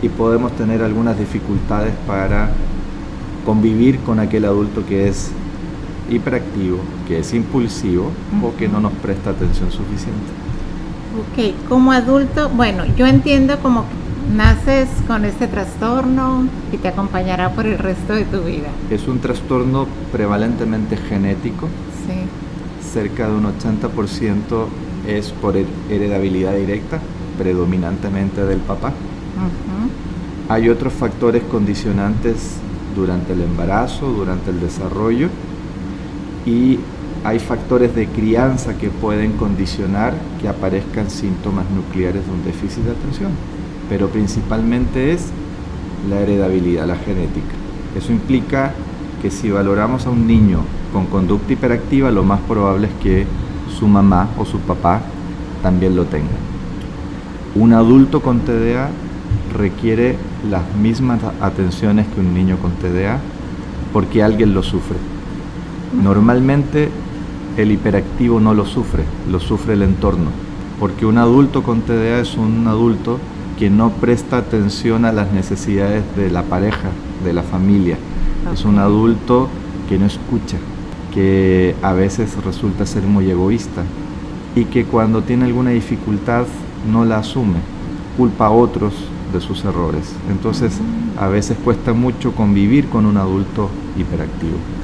y 0.00 0.08
podemos 0.08 0.52
tener 0.52 0.82
algunas 0.82 1.18
dificultades 1.18 1.92
para 2.06 2.50
convivir 3.44 3.98
con 4.00 4.20
aquel 4.20 4.44
adulto 4.44 4.86
que 4.86 5.08
es 5.08 5.30
hiperactivo, 6.08 6.78
que 7.06 7.18
es 7.18 7.34
impulsivo 7.34 8.10
o 8.42 8.56
que 8.56 8.68
no 8.68 8.80
nos 8.80 8.92
presta 8.92 9.30
atención 9.30 9.70
suficiente. 9.70 10.47
Ok, 11.16 11.68
como 11.68 11.92
adulto, 11.92 12.50
bueno, 12.50 12.84
yo 12.96 13.06
entiendo 13.06 13.58
como 13.60 13.84
naces 14.36 14.88
con 15.06 15.24
este 15.24 15.46
trastorno 15.46 16.46
y 16.70 16.76
te 16.76 16.88
acompañará 16.88 17.52
por 17.52 17.66
el 17.66 17.78
resto 17.78 18.12
de 18.12 18.24
tu 18.24 18.42
vida. 18.42 18.68
Es 18.90 19.08
un 19.08 19.20
trastorno 19.20 19.86
prevalentemente 20.12 20.96
genético. 20.96 21.68
Sí. 22.06 22.90
Cerca 22.92 23.26
de 23.26 23.34
un 23.34 23.44
80% 23.44 24.66
es 25.06 25.30
por 25.30 25.56
heredabilidad 25.56 26.54
directa, 26.54 27.00
predominantemente 27.38 28.44
del 28.44 28.58
papá. 28.58 28.92
Hay 30.50 30.68
otros 30.68 30.92
factores 30.92 31.42
condicionantes 31.44 32.56
durante 32.94 33.32
el 33.32 33.42
embarazo, 33.42 34.08
durante 34.08 34.50
el 34.50 34.60
desarrollo 34.60 35.28
y 36.44 36.78
hay 37.28 37.38
factores 37.40 37.94
de 37.94 38.06
crianza 38.06 38.78
que 38.78 38.88
pueden 38.88 39.32
condicionar 39.32 40.14
que 40.40 40.48
aparezcan 40.48 41.10
síntomas 41.10 41.66
nucleares 41.68 42.24
de 42.24 42.32
un 42.32 42.42
déficit 42.42 42.84
de 42.84 42.92
atención, 42.92 43.32
pero 43.90 44.08
principalmente 44.08 45.12
es 45.12 45.26
la 46.08 46.20
heredabilidad, 46.20 46.86
la 46.86 46.96
genética. 46.96 47.52
Eso 47.94 48.12
implica 48.12 48.72
que 49.20 49.30
si 49.30 49.50
valoramos 49.50 50.06
a 50.06 50.10
un 50.10 50.26
niño 50.26 50.60
con 50.90 51.04
conducta 51.04 51.52
hiperactiva, 51.52 52.10
lo 52.10 52.22
más 52.24 52.40
probable 52.40 52.86
es 52.86 52.94
que 53.02 53.26
su 53.78 53.86
mamá 53.88 54.30
o 54.38 54.46
su 54.46 54.60
papá 54.60 55.02
también 55.62 55.96
lo 55.96 56.06
tenga. 56.06 56.38
Un 57.54 57.74
adulto 57.74 58.22
con 58.22 58.40
TDA 58.40 58.88
requiere 59.54 60.16
las 60.48 60.62
mismas 60.76 61.20
atenciones 61.42 62.06
que 62.06 62.20
un 62.20 62.32
niño 62.32 62.56
con 62.56 62.70
TDA 62.72 63.18
porque 63.92 64.22
alguien 64.22 64.54
lo 64.54 64.62
sufre. 64.62 64.96
Normalmente 66.02 66.88
el 67.58 67.72
hiperactivo 67.72 68.38
no 68.38 68.54
lo 68.54 68.64
sufre, 68.64 69.02
lo 69.28 69.40
sufre 69.40 69.74
el 69.74 69.82
entorno, 69.82 70.30
porque 70.78 71.04
un 71.04 71.18
adulto 71.18 71.64
con 71.64 71.80
TDA 71.80 72.20
es 72.20 72.36
un 72.36 72.68
adulto 72.68 73.18
que 73.58 73.68
no 73.68 73.90
presta 73.90 74.38
atención 74.38 75.04
a 75.04 75.10
las 75.10 75.32
necesidades 75.32 76.04
de 76.16 76.30
la 76.30 76.44
pareja, 76.44 76.90
de 77.24 77.32
la 77.32 77.42
familia. 77.42 77.98
Es 78.54 78.64
un 78.64 78.78
adulto 78.78 79.48
que 79.88 79.98
no 79.98 80.06
escucha, 80.06 80.56
que 81.12 81.74
a 81.82 81.92
veces 81.92 82.36
resulta 82.44 82.86
ser 82.86 83.02
muy 83.02 83.28
egoísta 83.28 83.82
y 84.54 84.66
que 84.66 84.84
cuando 84.84 85.22
tiene 85.22 85.46
alguna 85.46 85.70
dificultad 85.70 86.46
no 86.88 87.04
la 87.04 87.18
asume, 87.18 87.58
culpa 88.16 88.46
a 88.46 88.50
otros 88.50 88.94
de 89.32 89.40
sus 89.40 89.64
errores. 89.64 90.14
Entonces 90.30 90.78
a 91.18 91.26
veces 91.26 91.58
cuesta 91.64 91.92
mucho 91.92 92.32
convivir 92.36 92.88
con 92.88 93.04
un 93.04 93.16
adulto 93.16 93.68
hiperactivo. 93.98 94.77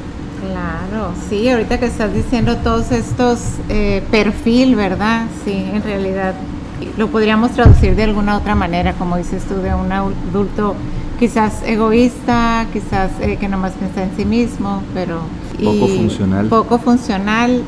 Claro, 0.95 1.13
sí, 1.29 1.49
ahorita 1.49 1.81
que 1.81 1.87
estás 1.87 2.15
diciendo 2.15 2.57
todos 2.59 2.93
estos 2.93 3.41
eh, 3.69 4.01
perfil, 4.13 4.77
¿verdad? 4.77 5.27
Sí, 5.45 5.53
en 5.53 5.83
realidad 5.83 6.35
lo 6.97 7.09
podríamos 7.09 7.51
traducir 7.51 7.97
de 7.97 8.05
alguna 8.05 8.37
otra 8.37 8.55
manera, 8.55 8.93
como 8.93 9.17
dices 9.17 9.43
tú, 9.43 9.57
de 9.57 9.75
un 9.75 9.91
adulto 9.91 10.77
quizás 11.19 11.65
egoísta, 11.67 12.67
quizás 12.73 13.11
eh, 13.21 13.39
que 13.41 13.49
nomás 13.49 13.73
piensa 13.73 14.05
en 14.05 14.17
sí 14.17 14.25
mismo, 14.25 14.83
pero... 14.95 15.23
Poco 15.65 15.89
funcional. 15.89 16.47
Poco 16.47 16.79
funcional 16.79 17.65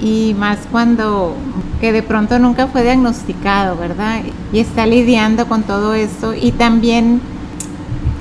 y 0.00 0.34
más 0.36 0.58
cuando 0.72 1.36
que 1.80 1.92
de 1.92 2.02
pronto 2.02 2.40
nunca 2.40 2.66
fue 2.66 2.82
diagnosticado, 2.82 3.76
¿verdad? 3.76 4.22
Y 4.52 4.58
está 4.58 4.86
lidiando 4.86 5.46
con 5.46 5.62
todo 5.62 5.94
esto 5.94 6.34
y 6.34 6.50
también 6.50 7.20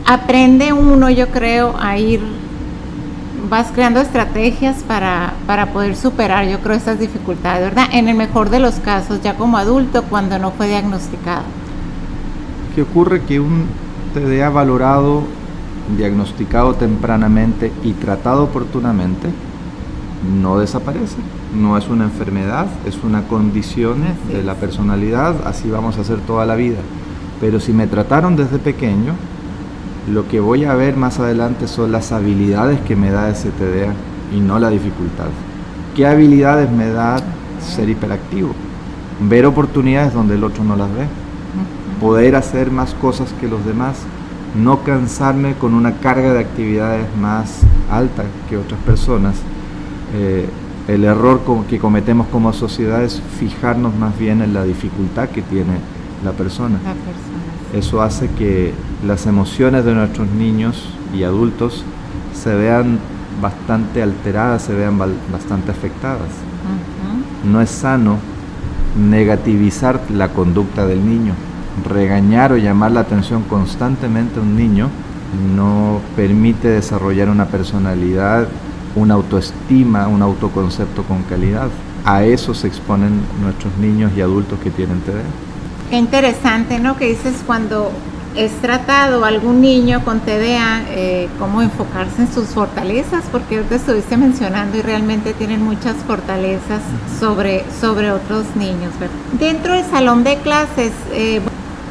aprende 0.06 0.72
uno, 0.72 1.10
yo 1.10 1.30
creo, 1.30 1.76
a 1.80 1.98
ir 1.98 2.45
vas 3.50 3.72
creando 3.74 4.00
estrategias 4.00 4.84
para, 4.84 5.34
para 5.48 5.74
poder 5.74 5.96
superar, 5.96 6.48
yo 6.48 6.60
creo, 6.60 6.76
estas 6.76 7.00
dificultades, 7.00 7.62
¿verdad? 7.62 7.88
En 7.92 8.08
el 8.08 8.16
mejor 8.16 8.50
de 8.50 8.60
los 8.60 8.76
casos, 8.76 9.22
ya 9.22 9.36
como 9.36 9.58
adulto, 9.58 10.04
cuando 10.04 10.40
no 10.40 10.52
fue 10.52 10.68
diagnosticado. 10.68 11.44
¿Qué 12.74 12.82
ocurre? 12.82 13.22
Que 13.22 13.40
un 13.40 13.66
TDA 14.14 14.50
valorado, 14.50 15.24
diagnosticado 15.98 16.74
tempranamente 16.76 17.72
y 17.84 17.94
tratado 17.94 18.44
oportunamente, 18.44 19.30
no 20.42 20.60
desaparece. 20.60 21.18
No 21.56 21.78
es 21.78 21.88
una 21.88 22.06
enfermedad, 22.06 22.68
es 22.86 23.04
una 23.04 23.24
condición 23.28 24.04
de 24.32 24.44
la 24.44 24.56
personalidad, 24.56 25.48
así 25.48 25.70
vamos 25.70 25.98
a 25.98 26.02
hacer 26.02 26.20
toda 26.20 26.46
la 26.46 26.56
vida. 26.56 26.80
Pero 27.40 27.60
si 27.60 27.72
me 27.72 27.88
trataron 27.88 28.36
desde 28.36 28.60
pequeño, 28.60 29.14
lo 30.08 30.28
que 30.28 30.40
voy 30.40 30.66
a 30.66 30.76
ver 30.76 30.98
más 30.98 31.20
adelante 31.20 31.68
son 31.68 31.92
las 31.92 32.12
habilidades 32.12 32.80
que 32.82 32.96
me 32.96 33.10
da 33.10 33.30
ese 33.30 33.50
TDA 33.50 33.94
y 34.36 34.40
no 34.40 34.60
la 34.60 34.70
dificultad. 34.70 35.26
¿Qué 35.96 36.06
habilidades 36.06 36.70
me 36.72 36.90
da 36.90 37.18
ser 37.60 37.90
hiperactivo? 37.90 38.52
Ver 39.22 39.46
oportunidades 39.46 40.14
donde 40.14 40.36
el 40.36 40.44
otro 40.44 40.64
no 40.64 40.76
las 40.76 40.90
ve. 40.94 41.08
Poder 42.00 42.36
hacer 42.36 42.70
más 42.70 42.94
cosas 42.96 43.34
que 43.40 43.48
los 43.48 43.66
demás. 43.66 43.98
No 44.56 44.84
cansarme 44.84 45.56
con 45.56 45.74
una 45.74 45.94
carga 45.94 46.34
de 46.34 46.40
actividades 46.40 47.06
más 47.20 47.62
alta 47.90 48.24
que 48.50 48.58
otras 48.58 48.80
personas. 48.82 49.36
Eh, 50.14 50.48
el 50.88 51.04
error 51.04 51.42
que 51.68 51.80
cometemos 51.80 52.28
como 52.28 52.54
sociedad 52.54 53.04
es 53.04 53.22
fijarnos 53.40 53.96
más 53.96 54.18
bien 54.20 54.42
en 54.42 54.54
la 54.54 54.64
dificultad 54.64 55.30
que 55.30 55.42
tiene 55.42 55.80
la 56.24 56.32
persona. 56.32 56.78
La 56.84 56.94
persona. 56.94 57.55
Eso 57.74 58.02
hace 58.02 58.30
que 58.30 58.74
las 59.06 59.26
emociones 59.26 59.86
de 59.86 59.94
nuestros 59.94 60.28
niños 60.30 60.90
y 61.14 61.24
adultos 61.24 61.84
se 62.34 62.54
vean 62.56 63.00
bastante 63.42 64.02
alteradas, 64.02 64.64
se 64.64 64.74
vean 64.74 64.98
bastante 64.98 65.72
afectadas. 65.72 66.30
No 67.44 67.62
es 67.62 67.70
sano 67.70 68.18
negativizar 68.98 70.00
la 70.10 70.30
conducta 70.30 70.86
del 70.86 71.06
niño. 71.06 71.34
Regañar 71.88 72.54
o 72.54 72.58
llamar 72.58 72.92
la 72.92 73.02
atención 73.02 73.44
constantemente 73.44 74.40
a 74.40 74.44
un 74.44 74.56
niño 74.56 74.90
no 75.56 76.00
permite 76.16 76.70
desarrollar 76.70 77.30
una 77.30 77.46
personalidad, 77.46 78.48
una 78.96 79.16
autoestima, 79.16 80.08
un 80.08 80.22
autoconcepto 80.22 81.04
con 81.04 81.24
calidad. 81.24 81.68
A 82.06 82.24
eso 82.24 82.54
se 82.54 82.68
exponen 82.68 83.20
nuestros 83.42 83.76
niños 83.78 84.12
y 84.16 84.22
adultos 84.22 84.60
que 84.60 84.70
tienen 84.70 85.02
TDA. 85.02 85.24
Qué 85.90 85.98
interesante, 85.98 86.80
¿no? 86.80 86.98
Que 86.98 87.08
dices 87.08 87.44
cuando 87.46 87.92
es 88.36 88.52
tratado 88.62 89.24
algún 89.24 89.62
niño 89.62 90.04
con 90.04 90.20
TDA, 90.20 90.84
eh, 90.90 91.30
cómo 91.40 91.62
enfocarse 91.62 92.24
en 92.24 92.34
sus 92.34 92.48
fortalezas, 92.50 93.24
porque 93.32 93.62
te 93.62 93.76
estuviste 93.76 94.18
mencionando 94.18 94.78
y 94.78 94.82
realmente 94.82 95.34
tienen 95.34 95.64
muchas 95.64 95.96
fortalezas 96.08 96.82
sobre, 97.20 97.64
sobre 97.80 98.12
otros 98.12 98.46
niños. 98.56 98.92
Dentro 99.40 99.74
del 99.74 99.86
salón 99.86 100.24
de 100.24 100.38
clases, 100.38 100.92
eh, 101.14 101.40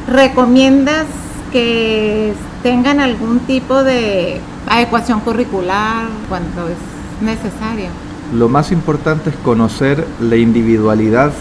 ¿recomiendas 0.08 1.06
que 1.50 2.34
tengan 2.62 3.00
algún 3.00 3.38
tipo 3.40 3.82
de 3.82 4.40
adecuación 4.68 5.20
curricular 5.20 6.08
cuando 6.28 6.68
es 6.68 7.22
necesario? 7.22 7.88
lo 8.32 8.48
más 8.48 8.72
importante 8.72 9.30
es 9.30 9.36
conocer 9.36 10.04
la 10.20 10.36
individualidad 10.36 11.32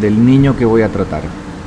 del 0.00 0.24
niño 0.24 0.56
que 0.56 0.64
voy 0.64 0.82
a 0.82 0.88
tratar, 0.88 1.22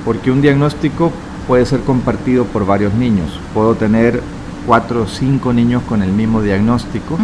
porque 0.06 0.32
un 0.32 0.42
diagnóstico 0.42 1.12
puede 1.48 1.66
ser 1.66 1.82
compartido 1.82 2.46
por 2.46 2.66
varios 2.66 2.94
niños. 2.94 3.40
Puedo 3.54 3.76
tener 3.76 4.22
cuatro 4.66 5.04
o 5.04 5.08
cinco 5.08 5.54
niños 5.54 5.84
con 5.84 6.02
el 6.02 6.12
mismo 6.12 6.42
diagnóstico, 6.42 7.18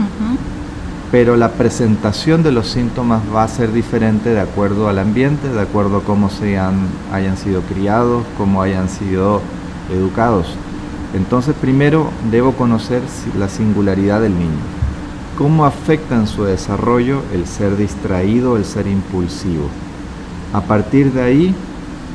pero 1.12 1.38
la 1.38 1.52
presentación 1.54 2.44
de 2.44 2.52
los 2.52 2.68
síntomas 2.68 3.22
va 3.34 3.44
a 3.44 3.48
ser 3.48 3.72
diferente 3.72 4.30
de 4.30 4.42
acuerdo 4.42 4.90
al 4.90 5.00
ambiente, 5.00 5.50
de 5.50 5.62
acuerdo 5.62 5.98
a 5.98 6.04
cómo 6.04 6.30
sean, 6.30 6.88
hayan 7.12 7.38
sido 7.38 7.62
criados, 7.62 8.24
cómo 8.38 8.62
hayan 8.62 8.90
sido 8.90 9.42
educados. 9.92 10.48
Entonces 11.16 11.56
primero 11.60 12.10
debo 12.30 12.54
conocer 12.54 13.02
la 13.38 13.50
singularidad 13.50 14.22
del 14.22 14.38
niño. 14.38 14.60
¿Cómo 15.38 15.66
afecta 15.66 16.16
en 16.16 16.28
su 16.28 16.44
desarrollo 16.44 17.22
el 17.34 17.48
ser 17.48 17.78
distraído, 17.78 18.58
el 18.58 18.66
ser 18.66 18.88
impulsivo? 18.88 19.70
A 20.54 20.62
partir 20.62 21.14
de 21.14 21.22
ahí 21.22 21.56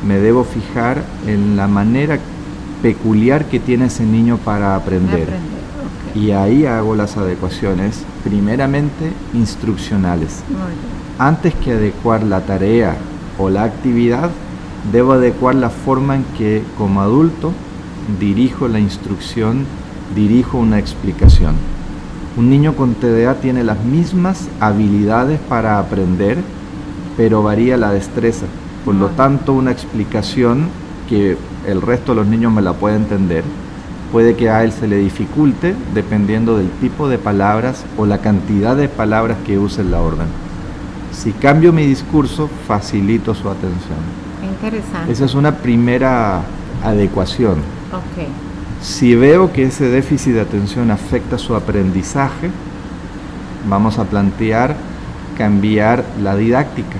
me 0.07 0.19
debo 0.19 0.45
fijar 0.45 1.03
en 1.27 1.57
la 1.57 1.67
manera 1.67 2.19
peculiar 2.83 3.47
que 3.47 3.61
tiene 3.61 3.87
ese 3.87 4.05
niño 4.05 4.37
para 4.39 4.77
aprender. 4.77 5.29
Y 6.15 6.31
ahí 6.31 6.67
hago 6.67 6.95
las 6.95 7.17
adecuaciones, 7.17 8.05
primeramente 8.23 9.11
instruccionales. 9.33 10.43
Antes 11.19 11.55
que 11.55 11.73
adecuar 11.73 12.23
la 12.23 12.41
tarea 12.43 12.97
o 13.39 13.51
la 13.51 13.65
actividad, 13.65 14.31
debo 14.93 15.15
adecuar 15.15 15.55
la 15.55 15.71
forma 15.71 16.17
en 16.17 16.25
que 16.37 16.63
como 16.77 17.01
adulto 17.01 17.53
dirijo 18.21 18.69
la 18.69 18.79
instrucción, 18.79 19.65
dirijo 20.15 20.59
una 20.59 20.79
explicación. 20.79 21.55
Un 22.37 22.51
niño 22.51 22.75
con 22.75 22.95
TDA 22.95 23.37
tiene 23.37 23.65
las 23.65 23.83
mismas 23.83 24.49
habilidades 24.61 25.41
para 25.49 25.79
aprender, 25.79 26.39
pero 27.17 27.43
varía 27.43 27.77
la 27.77 27.93
destreza. 27.93 28.47
Por 28.85 28.95
lo 28.95 29.09
tanto, 29.09 29.55
una 29.55 29.71
explicación 29.71 30.69
que 31.09 31.37
el 31.67 31.81
resto 31.81 32.13
de 32.13 32.17
los 32.17 32.27
niños 32.27 32.53
me 32.53 32.63
la 32.63 32.75
puede 32.75 32.97
entender, 32.97 33.45
puede 34.13 34.37
que 34.37 34.51
a 34.51 34.63
él 34.63 34.73
se 34.73 34.87
le 34.87 34.97
dificulte 34.97 35.75
dependiendo 35.95 36.57
del 36.57 36.71
tipo 36.81 37.09
de 37.09 37.19
palabras 37.19 37.85
o 37.97 38.07
la 38.07 38.19
cantidad 38.19 38.77
de 38.77 38.89
palabras 38.89 39.39
que 39.47 39.59
use 39.59 39.81
en 39.81 39.91
la 39.91 40.01
orden. 40.01 40.27
Si 41.13 41.33
cambio 41.33 41.73
mi 41.73 41.87
discurso, 41.87 42.49
facilito 42.67 43.35
su 43.35 43.49
atención. 43.49 43.99
Interesante. 44.43 45.13
Esa 45.13 45.25
es 45.25 45.35
una 45.35 45.57
primera 45.57 46.43
adecuación. 46.83 47.57
Si 48.83 49.15
veo 49.15 49.53
que 49.53 49.65
ese 49.65 49.89
déficit 49.89 50.35
de 50.35 50.41
atención 50.43 50.91
afecta 50.91 51.39
su 51.39 51.55
aprendizaje, 51.55 52.51
vamos 53.67 53.99
a 53.99 54.05
plantear 54.05 54.77
cambiar 55.39 56.05
la 56.23 56.37
didáctica, 56.37 56.97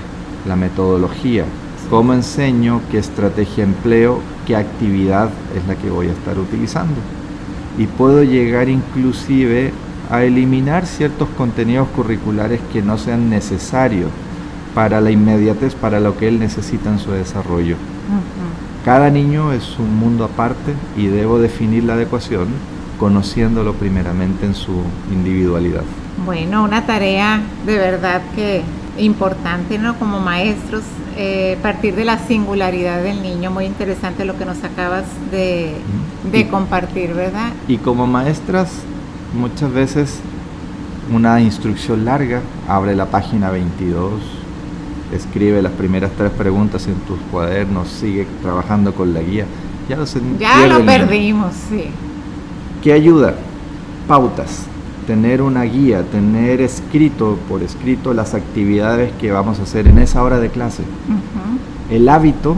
la 0.47 0.55
metodología, 0.55 1.45
cómo 1.89 2.13
enseño, 2.13 2.81
qué 2.91 2.97
estrategia 2.97 3.63
empleo, 3.63 4.19
qué 4.45 4.55
actividad 4.55 5.29
es 5.55 5.67
la 5.67 5.75
que 5.75 5.89
voy 5.89 6.07
a 6.07 6.11
estar 6.11 6.37
utilizando. 6.37 6.95
Y 7.77 7.87
puedo 7.87 8.23
llegar 8.23 8.69
inclusive 8.69 9.71
a 10.09 10.23
eliminar 10.23 10.85
ciertos 10.85 11.27
contenidos 11.37 11.87
curriculares 11.89 12.59
que 12.71 12.81
no 12.81 12.97
sean 12.97 13.29
necesarios 13.29 14.09
para 14.73 15.01
la 15.01 15.11
inmediatez, 15.11 15.73
para 15.75 15.99
lo 15.99 16.17
que 16.17 16.27
él 16.27 16.39
necesita 16.39 16.89
en 16.89 16.99
su 16.99 17.11
desarrollo. 17.11 17.75
Cada 18.83 19.09
niño 19.09 19.51
es 19.51 19.79
un 19.79 19.95
mundo 19.97 20.25
aparte 20.25 20.73
y 20.95 21.07
debo 21.07 21.39
definir 21.39 21.85
la 21.85 21.93
adecuación 21.93 22.47
conociéndolo 22.99 23.73
primeramente 23.73 24.45
en 24.45 24.53
su 24.53 24.83
individualidad. 25.11 25.83
Bueno, 26.23 26.63
una 26.63 26.85
tarea 26.85 27.41
de 27.65 27.77
verdad 27.77 28.21
que 28.35 28.63
importante, 28.97 29.77
¿no? 29.77 29.97
Como 29.97 30.19
maestros, 30.19 30.83
eh, 31.17 31.57
partir 31.61 31.95
de 31.95 32.05
la 32.05 32.17
singularidad 32.19 33.01
del 33.03 33.21
niño, 33.21 33.51
muy 33.51 33.65
interesante 33.65 34.25
lo 34.25 34.37
que 34.37 34.45
nos 34.45 34.63
acabas 34.63 35.05
de, 35.31 35.75
de 36.31 36.47
compartir, 36.47 37.13
¿verdad? 37.13 37.51
Y 37.67 37.77
como 37.77 38.07
maestras, 38.07 38.69
muchas 39.33 39.71
veces 39.71 40.19
una 41.11 41.39
instrucción 41.41 42.05
larga, 42.05 42.41
abre 42.67 42.95
la 42.95 43.05
página 43.05 43.51
22, 43.51 44.11
escribe 45.13 45.61
las 45.61 45.73
primeras 45.73 46.11
tres 46.17 46.31
preguntas 46.31 46.87
en 46.87 46.95
tus 47.01 47.19
cuadernos, 47.31 47.87
sigue 47.89 48.27
trabajando 48.41 48.93
con 48.93 49.13
la 49.13 49.21
guía. 49.21 49.45
Ya, 49.87 49.97
ya 50.39 50.67
lo 50.67 50.83
perdimos, 50.83 51.53
sí. 51.69 51.85
¿Qué 52.81 52.91
ayuda? 52.91 53.35
Pautas. 54.07 54.65
Tener 55.07 55.41
una 55.41 55.63
guía, 55.63 56.03
tener 56.03 56.61
escrito 56.61 57.37
por 57.47 57.61
escrito 57.61 58.13
las 58.13 58.33
actividades 58.33 59.11
que 59.13 59.31
vamos 59.31 59.59
a 59.59 59.63
hacer 59.63 59.87
en 59.87 59.99
esa 59.99 60.23
hora 60.23 60.39
de 60.39 60.49
clase. 60.49 60.83
El 61.91 62.09
hábito 62.09 62.55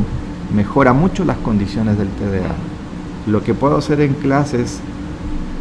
mejora 0.56 0.94
mucho 0.94 1.26
las 1.26 1.38
condiciones 1.38 1.98
del 1.98 2.08
TDA. 2.08 2.56
Lo 3.28 3.44
que 3.44 3.54
puedo 3.54 3.78
hacer 3.78 4.00
en 4.00 4.14
clases 4.14 4.80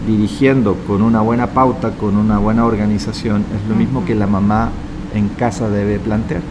dirigiendo 0.07 0.77
con 0.87 1.03
una 1.03 1.20
buena 1.20 1.49
pauta, 1.49 1.90
con 1.90 2.16
una 2.16 2.38
buena 2.38 2.64
organización, 2.64 3.44
es 3.57 3.68
lo 3.68 3.75
mismo 3.75 4.05
que 4.05 4.14
la 4.14 4.29
mamá 4.29 4.70
en 5.14 5.29
casa 5.29 5.68
debe 5.68 5.99
plantear. 5.99 6.42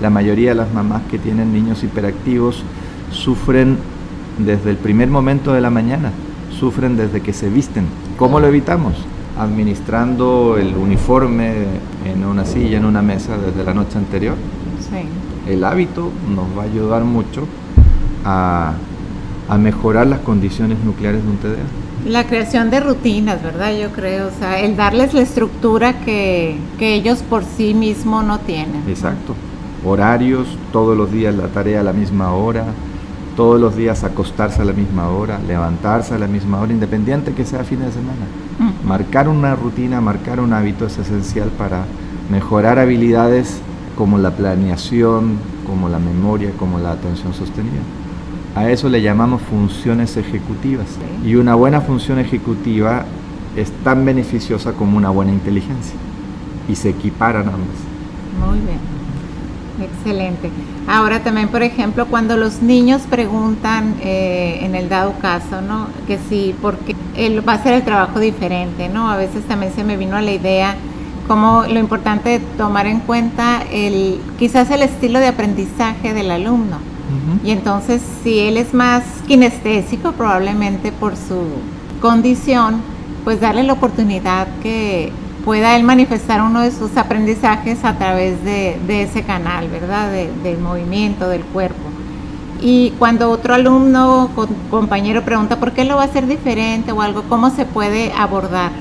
La 0.00 0.08
mayoría 0.08 0.50
de 0.50 0.54
las 0.54 0.72
mamás 0.72 1.02
que 1.10 1.18
tienen 1.18 1.52
niños 1.52 1.84
hiperactivos 1.84 2.62
sufren 3.10 3.76
desde 4.38 4.70
el 4.70 4.76
primer 4.76 5.08
momento 5.08 5.52
de 5.52 5.60
la 5.60 5.70
mañana, 5.70 6.12
sufren 6.58 6.96
desde 6.96 7.20
que 7.20 7.34
se 7.34 7.50
visten. 7.50 7.84
¿Cómo 8.16 8.40
lo 8.40 8.46
evitamos? 8.46 8.94
Administrando 9.38 10.56
el 10.58 10.76
uniforme 10.76 11.52
en 12.04 12.24
una 12.24 12.44
silla, 12.44 12.78
en 12.78 12.84
una 12.84 13.02
mesa 13.02 13.36
desde 13.38 13.64
la 13.64 13.74
noche 13.74 13.98
anterior. 13.98 14.34
Sí. 14.80 15.50
El 15.50 15.64
hábito 15.64 16.10
nos 16.34 16.46
va 16.56 16.62
a 16.62 16.66
ayudar 16.66 17.04
mucho 17.04 17.46
a, 18.24 18.74
mejorar 19.58 20.06
las 20.06 20.20
condiciones 20.20 20.78
nucleares 20.84 21.22
de 21.22 21.30
un 21.30 21.36
TDA. 21.38 22.10
La 22.10 22.26
creación 22.26 22.70
de 22.70 22.80
rutinas, 22.80 23.42
¿verdad? 23.42 23.72
Yo 23.76 23.90
creo, 23.90 24.28
o 24.28 24.38
sea, 24.38 24.60
el 24.60 24.76
darles 24.76 25.14
la 25.14 25.22
estructura 25.22 26.00
que, 26.00 26.56
que 26.78 26.94
ellos 26.94 27.22
por 27.22 27.44
sí 27.44 27.74
mismos 27.74 28.24
no 28.24 28.38
tienen. 28.40 28.82
Exacto 28.88 29.34
horarios, 29.84 30.46
todos 30.72 30.96
los 30.96 31.10
días 31.10 31.34
la 31.34 31.48
tarea 31.48 31.80
a 31.80 31.82
la 31.82 31.92
misma 31.92 32.32
hora, 32.32 32.64
todos 33.38 33.60
los 33.60 33.76
días 33.76 34.02
acostarse 34.02 34.62
a 34.62 34.64
la 34.64 34.72
misma 34.72 35.10
hora, 35.10 35.38
levantarse 35.46 36.12
a 36.12 36.18
la 36.18 36.26
misma 36.26 36.60
hora, 36.60 36.72
independiente 36.72 37.34
que 37.34 37.44
sea 37.44 37.62
fin 37.62 37.78
de 37.78 37.92
semana. 37.92 38.26
Mm. 38.58 38.84
Marcar 38.84 39.28
una 39.28 39.54
rutina, 39.54 40.00
marcar 40.00 40.40
un 40.40 40.52
hábito 40.52 40.86
es 40.86 40.98
esencial 40.98 41.48
para 41.50 41.84
mejorar 42.32 42.80
habilidades 42.80 43.60
como 43.96 44.18
la 44.18 44.32
planeación, 44.32 45.38
como 45.68 45.88
la 45.88 46.00
memoria, 46.00 46.50
como 46.58 46.80
la 46.80 46.90
atención 46.90 47.32
sostenida. 47.32 47.78
A 48.56 48.72
eso 48.72 48.88
le 48.88 49.02
llamamos 49.02 49.40
funciones 49.42 50.16
ejecutivas. 50.16 50.88
Y 51.24 51.36
una 51.36 51.54
buena 51.54 51.80
función 51.80 52.18
ejecutiva 52.18 53.04
es 53.54 53.70
tan 53.84 54.04
beneficiosa 54.04 54.72
como 54.72 54.96
una 54.96 55.10
buena 55.10 55.30
inteligencia. 55.30 55.94
Y 56.68 56.74
se 56.74 56.88
equiparan 56.88 57.46
ambas. 57.46 57.78
Muy 58.48 58.58
bien. 58.58 58.80
Excelente. 59.80 60.50
Ahora 60.88 61.22
también, 61.22 61.48
por 61.48 61.62
ejemplo, 61.62 62.06
cuando 62.06 62.38
los 62.38 62.62
niños 62.62 63.02
preguntan 63.02 63.96
eh, 64.00 64.60
en 64.62 64.74
el 64.74 64.88
dado 64.88 65.12
caso, 65.20 65.60
¿no? 65.60 65.88
Que 66.06 66.18
sí, 66.30 66.54
porque 66.62 66.96
él 67.14 67.46
va 67.46 67.52
a 67.52 67.56
hacer 67.56 67.74
el 67.74 67.82
trabajo 67.82 68.18
diferente, 68.18 68.88
¿no? 68.88 69.10
A 69.10 69.18
veces 69.18 69.44
también 69.46 69.72
se 69.74 69.84
me 69.84 69.98
vino 69.98 70.16
a 70.16 70.22
la 70.22 70.32
idea 70.32 70.76
como 71.28 71.64
lo 71.64 71.78
importante 71.78 72.30
de 72.30 72.38
tomar 72.38 72.86
en 72.86 73.00
cuenta 73.00 73.62
el, 73.70 74.18
quizás 74.38 74.70
el 74.70 74.80
estilo 74.80 75.20
de 75.20 75.26
aprendizaje 75.26 76.14
del 76.14 76.30
alumno. 76.30 76.78
Y 77.44 77.50
entonces, 77.50 78.02
si 78.22 78.38
él 78.40 78.56
es 78.56 78.74
más 78.74 79.02
kinestésico, 79.26 80.12
probablemente 80.12 80.90
por 80.92 81.16
su 81.16 81.44
condición, 82.00 82.80
pues 83.24 83.40
darle 83.40 83.62
la 83.62 83.74
oportunidad 83.74 84.46
que 84.62 85.12
pueda 85.48 85.76
él 85.76 85.82
manifestar 85.82 86.42
uno 86.42 86.60
de 86.60 86.70
sus 86.70 86.94
aprendizajes 86.98 87.82
a 87.82 87.96
través 87.96 88.44
de, 88.44 88.76
ese 89.02 89.22
canal, 89.22 89.66
¿verdad? 89.68 90.12
del 90.12 90.58
movimiento, 90.58 91.26
del 91.26 91.40
cuerpo. 91.40 91.88
Y 92.60 92.90
cuando 92.98 93.30
otro 93.30 93.54
alumno, 93.54 94.28
compañero 94.68 95.22
pregunta 95.22 95.58
por 95.58 95.72
qué 95.72 95.86
lo 95.86 95.96
va 95.96 96.02
a 96.02 96.04
hacer 96.04 96.26
diferente 96.26 96.92
o 96.92 97.00
algo, 97.00 97.22
¿cómo 97.30 97.48
se 97.48 97.64
puede 97.64 98.12
abordar? 98.12 98.72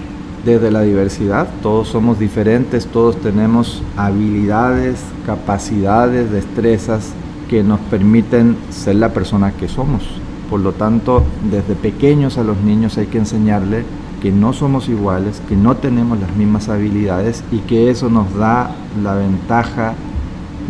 Desde 0.44 0.70
la 0.70 0.82
diversidad, 0.82 1.48
todos 1.64 1.88
somos 1.88 2.20
diferentes, 2.20 2.86
todos 2.86 3.16
tenemos 3.16 3.82
habilidades, 3.96 5.00
capacidades, 5.26 6.30
destrezas 6.34 7.14
que 7.50 7.64
nos 7.64 7.80
permiten 7.80 8.58
ser 8.72 8.96
la 8.96 9.14
persona 9.14 9.54
que 9.54 9.70
somos. 9.70 10.04
Por 10.50 10.60
lo 10.60 10.74
tanto, 10.74 11.24
desde 11.50 11.76
pequeños 11.76 12.38
a 12.38 12.44
los 12.44 12.58
niños 12.58 12.98
hay 12.98 13.06
que 13.06 13.20
enseñarle 13.20 13.86
que 14.22 14.32
no 14.32 14.54
somos 14.54 14.90
iguales, 14.90 15.42
que 15.48 15.56
no 15.56 15.78
tenemos 15.78 16.20
las 16.20 16.36
mismas 16.36 16.70
habilidades 16.70 17.44
y 17.52 17.60
que 17.60 17.90
eso 17.90 18.10
nos 18.10 18.34
da 18.36 18.72
la 19.04 19.16
ventaja 19.16 19.94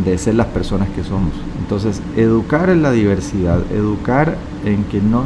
de 0.04 0.18
ser 0.18 0.36
las 0.36 0.48
personas 0.48 0.90
que 0.90 1.04
somos. 1.04 1.32
Entonces, 1.60 2.02
educar 2.16 2.70
en 2.70 2.82
la 2.82 2.92
diversidad, 2.92 3.60
educar 3.72 4.38
en 4.66 4.84
que 4.86 5.02
no, 5.02 5.24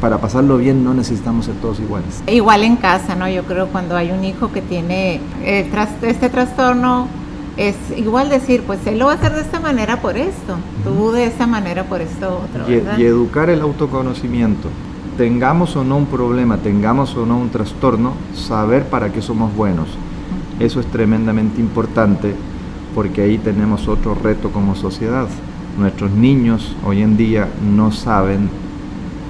para 0.00 0.18
pasarlo 0.18 0.56
bien 0.58 0.84
no 0.84 0.94
necesitamos 0.94 1.46
ser 1.46 1.54
todos 1.56 1.80
iguales. 1.80 2.22
Igual 2.26 2.62
en 2.62 2.76
casa, 2.76 3.14
¿no? 3.14 3.28
Yo 3.28 3.44
creo 3.44 3.68
cuando 3.68 3.96
hay 3.96 4.10
un 4.10 4.24
hijo 4.24 4.52
que 4.52 4.62
tiene 4.62 5.20
este 5.44 6.28
trastorno, 6.28 7.08
es 7.56 7.76
igual 7.96 8.28
decir, 8.28 8.62
pues 8.66 8.84
él 8.86 8.98
lo 8.98 9.06
va 9.06 9.12
a 9.12 9.14
hacer 9.14 9.32
de 9.32 9.42
esta 9.42 9.60
manera 9.60 10.00
por 10.00 10.16
esto, 10.16 10.56
tú 10.82 11.12
de 11.12 11.26
esta 11.26 11.46
manera 11.46 11.84
por 11.84 12.00
esto 12.00 12.42
otro. 12.44 12.68
Y, 12.68 13.00
y, 13.00 13.04
educar 13.04 13.50
el 13.50 13.60
autoconocimiento. 13.60 14.68
Tengamos 15.16 15.76
o 15.76 15.84
no 15.84 15.96
un 15.96 16.06
problema, 16.06 16.56
tengamos 16.56 17.16
o 17.16 17.24
no 17.24 17.38
un 17.38 17.50
trastorno, 17.50 18.14
saber 18.34 18.86
para 18.86 19.12
qué 19.12 19.22
somos 19.22 19.54
buenos. 19.54 19.88
Eso 20.58 20.80
es 20.80 20.86
tremendamente 20.86 21.60
importante 21.60 22.34
porque 22.96 23.22
ahí 23.22 23.38
tenemos 23.38 23.86
otro 23.86 24.14
reto 24.14 24.50
como 24.50 24.74
sociedad. 24.74 25.28
Nuestros 25.78 26.10
niños 26.10 26.74
hoy 26.84 27.02
en 27.02 27.16
día 27.16 27.48
no 27.64 27.92
saben 27.92 28.48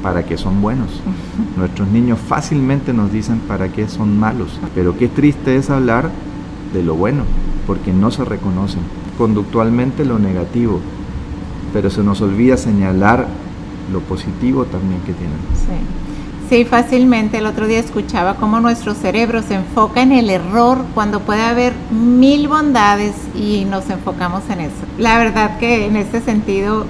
para 0.02 0.24
qué 0.24 0.38
son 0.38 0.62
buenos. 0.62 1.02
Nuestros 1.56 1.88
niños 1.88 2.18
fácilmente 2.18 2.94
nos 2.94 3.12
dicen 3.12 3.40
para 3.40 3.68
qué 3.68 3.86
son 3.86 4.18
malos. 4.18 4.58
Pero 4.74 4.96
qué 4.96 5.08
triste 5.08 5.56
es 5.56 5.68
hablar 5.68 6.10
de 6.72 6.82
lo 6.82 6.94
bueno, 6.94 7.24
porque 7.66 7.92
no 7.92 8.10
se 8.10 8.24
reconocen. 8.24 8.80
Conductualmente 9.18 10.04
lo 10.04 10.18
negativo, 10.18 10.80
pero 11.72 11.90
se 11.90 12.02
nos 12.02 12.20
olvida 12.22 12.56
señalar 12.56 13.26
lo 13.92 14.00
positivo 14.00 14.64
también 14.64 15.00
que 15.02 15.12
tienen. 15.12 15.38
Sí, 16.48 16.64
fácilmente. 16.64 17.38
El 17.38 17.46
otro 17.46 17.66
día 17.66 17.78
escuchaba 17.78 18.34
cómo 18.34 18.60
nuestro 18.60 18.94
cerebro 18.94 19.42
se 19.42 19.54
enfoca 19.54 20.02
en 20.02 20.12
el 20.12 20.28
error 20.30 20.78
cuando 20.94 21.20
puede 21.20 21.42
haber 21.42 21.72
mil 21.90 22.48
bondades 22.48 23.14
y 23.34 23.64
nos 23.64 23.88
enfocamos 23.90 24.42
en 24.50 24.60
eso. 24.60 24.74
La 24.98 25.18
verdad 25.18 25.58
que 25.58 25.86
en 25.86 25.96
este 25.96 26.20
sentido, 26.20 26.84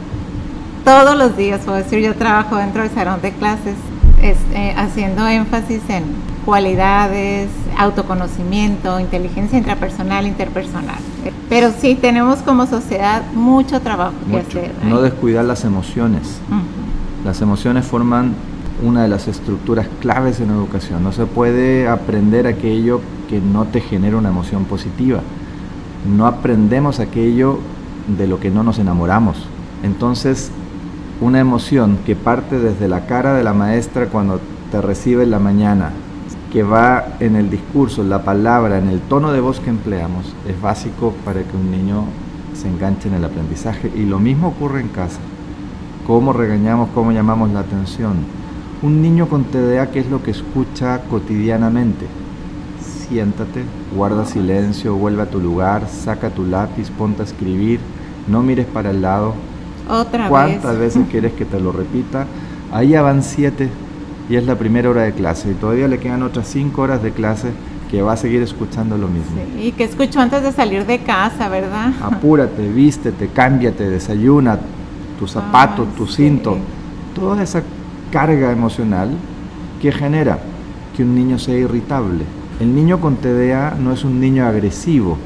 todos 0.84 1.16
los 1.16 1.36
días, 1.36 1.60
puedo 1.64 1.78
decir, 1.78 2.00
yo 2.00 2.14
trabajo 2.14 2.56
dentro 2.56 2.82
del 2.82 2.90
salón 2.90 3.22
de 3.22 3.32
clases 3.32 3.76
eh, 4.22 4.74
haciendo 4.76 5.26
énfasis 5.28 5.82
en 5.88 6.04
cualidades, 6.44 7.48
autoconocimiento, 7.78 8.98
inteligencia 9.00 9.58
intrapersonal, 9.58 10.26
interpersonal. 10.26 10.98
Pero 11.48 11.70
sí 11.78 11.94
tenemos 11.94 12.38
como 12.38 12.66
sociedad 12.66 13.22
mucho 13.34 13.80
trabajo 13.80 14.14
que 14.30 14.38
hacer. 14.38 14.72
No 14.84 15.00
descuidar 15.00 15.44
las 15.44 15.64
emociones. 15.64 16.40
Las 17.24 17.40
emociones 17.40 17.86
forman 17.86 18.34
una 18.82 19.02
de 19.02 19.08
las 19.08 19.28
estructuras 19.28 19.88
claves 20.00 20.40
en 20.40 20.50
educación. 20.50 21.02
No 21.02 21.12
se 21.12 21.24
puede 21.24 21.88
aprender 21.88 22.46
aquello 22.46 23.00
que 23.30 23.40
no 23.40 23.64
te 23.64 23.80
genera 23.80 24.18
una 24.18 24.28
emoción 24.28 24.64
positiva. 24.66 25.20
No 26.14 26.26
aprendemos 26.26 27.00
aquello 27.00 27.60
de 28.18 28.26
lo 28.26 28.40
que 28.40 28.50
no 28.50 28.62
nos 28.62 28.78
enamoramos. 28.78 29.36
Entonces, 29.82 30.50
una 31.22 31.40
emoción 31.40 31.98
que 32.04 32.14
parte 32.14 32.58
desde 32.58 32.88
la 32.88 33.06
cara 33.06 33.32
de 33.32 33.42
la 33.42 33.54
maestra 33.54 34.06
cuando 34.06 34.40
te 34.70 34.82
recibe 34.82 35.22
en 35.22 35.30
la 35.30 35.38
mañana, 35.38 35.92
que 36.52 36.62
va 36.62 37.06
en 37.20 37.36
el 37.36 37.48
discurso, 37.48 38.02
en 38.02 38.10
la 38.10 38.22
palabra, 38.22 38.78
en 38.78 38.88
el 38.88 39.00
tono 39.00 39.32
de 39.32 39.40
voz 39.40 39.60
que 39.60 39.70
empleamos, 39.70 40.34
es 40.46 40.60
básico 40.60 41.14
para 41.24 41.42
que 41.42 41.56
un 41.56 41.70
niño 41.70 42.04
se 42.52 42.68
enganche 42.68 43.08
en 43.08 43.14
el 43.14 43.24
aprendizaje. 43.24 43.90
Y 43.94 44.04
lo 44.04 44.18
mismo 44.18 44.48
ocurre 44.48 44.80
en 44.80 44.88
casa. 44.88 45.20
Cómo 46.06 46.32
regañamos, 46.32 46.90
cómo 46.94 47.12
llamamos 47.12 47.50
la 47.50 47.60
atención 47.60 48.44
un 48.84 49.00
niño 49.00 49.28
con 49.28 49.44
TDA, 49.44 49.90
¿qué 49.90 50.00
es 50.00 50.10
lo 50.10 50.22
que 50.22 50.30
escucha 50.30 51.00
cotidianamente? 51.08 52.06
Siéntate, 52.80 53.62
guarda 53.96 54.26
silencio, 54.26 54.94
vuelve 54.94 55.22
a 55.22 55.30
tu 55.30 55.40
lugar, 55.40 55.88
saca 55.88 56.28
tu 56.28 56.44
lápiz, 56.44 56.90
ponte 56.90 57.22
a 57.22 57.24
escribir, 57.24 57.80
no 58.28 58.42
mires 58.42 58.66
para 58.66 58.90
el 58.90 59.00
lado. 59.00 59.34
Otra 59.88 60.28
¿Cuántas 60.28 60.78
veces 60.78 61.06
quieres 61.10 61.32
que 61.32 61.46
te 61.46 61.58
lo 61.58 61.72
repita? 61.72 62.26
Ahí 62.72 62.88
ya 62.88 63.00
van 63.00 63.22
siete 63.22 63.70
y 64.28 64.36
es 64.36 64.44
la 64.44 64.56
primera 64.56 64.90
hora 64.90 65.02
de 65.02 65.12
clase 65.12 65.52
y 65.52 65.54
todavía 65.54 65.88
le 65.88 65.98
quedan 65.98 66.22
otras 66.22 66.46
cinco 66.48 66.82
horas 66.82 67.02
de 67.02 67.12
clase 67.12 67.52
que 67.90 68.02
va 68.02 68.12
a 68.12 68.16
seguir 68.18 68.42
escuchando 68.42 68.98
lo 68.98 69.08
mismo. 69.08 69.36
y 69.58 69.72
que 69.72 69.84
escuchó 69.84 70.20
antes 70.20 70.42
de 70.42 70.52
salir 70.52 70.84
de 70.84 70.98
casa, 70.98 71.48
¿verdad? 71.48 71.92
Apúrate, 72.02 72.68
vístete, 72.68 73.28
cámbiate, 73.28 73.88
desayuna, 73.88 74.58
tu 75.18 75.26
zapato, 75.26 75.84
tu 75.96 76.06
cinto, 76.06 76.56
toda 77.14 77.42
esa 77.42 77.62
carga 78.10 78.52
emocional 78.52 79.10
que 79.80 79.92
genera 79.92 80.38
que 80.96 81.02
un 81.02 81.14
niño 81.14 81.38
sea 81.38 81.56
irritable. 81.56 82.24
El 82.60 82.74
niño 82.74 83.00
con 83.00 83.16
TDA 83.16 83.76
no 83.80 83.92
es 83.92 84.04
un 84.04 84.20
niño 84.20 84.46
agresivo, 84.46 85.18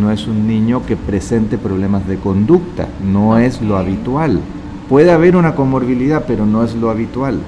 no 0.00 0.10
es 0.10 0.26
un 0.26 0.46
niño 0.46 0.84
que 0.86 0.96
presente 0.96 1.58
problemas 1.58 2.06
de 2.06 2.16
conducta, 2.16 2.88
no 3.02 3.38
es 3.38 3.60
lo 3.60 3.76
habitual. 3.76 4.40
Puede 4.88 5.12
haber 5.12 5.36
una 5.36 5.54
comorbilidad, 5.54 6.24
pero 6.26 6.46
no 6.46 6.64
es 6.64 6.74
lo 6.74 6.90
habitual. 6.90 7.40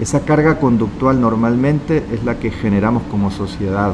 Esa 0.00 0.20
carga 0.20 0.58
conductual 0.58 1.20
normalmente 1.20 2.04
es 2.12 2.24
la 2.24 2.38
que 2.38 2.50
generamos 2.50 3.02
como 3.10 3.30
sociedad 3.30 3.92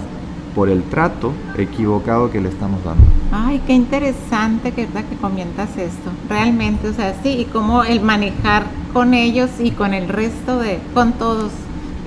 por 0.57 0.71
el 0.71 0.83
trato 0.85 1.35
equivocado 1.59 2.31
que 2.31 2.41
le 2.41 2.49
estamos 2.49 2.83
dando. 2.83 3.05
Ay, 3.31 3.61
qué 3.67 3.75
interesante 3.75 4.73
que, 4.73 4.87
que 4.87 5.17
comentas 5.21 5.69
esto. 5.77 6.11
Realmente, 6.31 6.89
o 6.89 6.95
sea, 6.95 7.15
sí, 7.23 7.29
y 7.41 7.45
cómo 7.45 7.85
el 7.85 8.01
manejar 8.01 8.65
con 8.95 9.13
ellos 9.13 9.51
y 9.61 9.73
con 9.73 9.93
el 9.93 10.09
resto 10.09 10.59
de, 10.59 10.81
con 10.95 11.13
todos, 11.13 11.53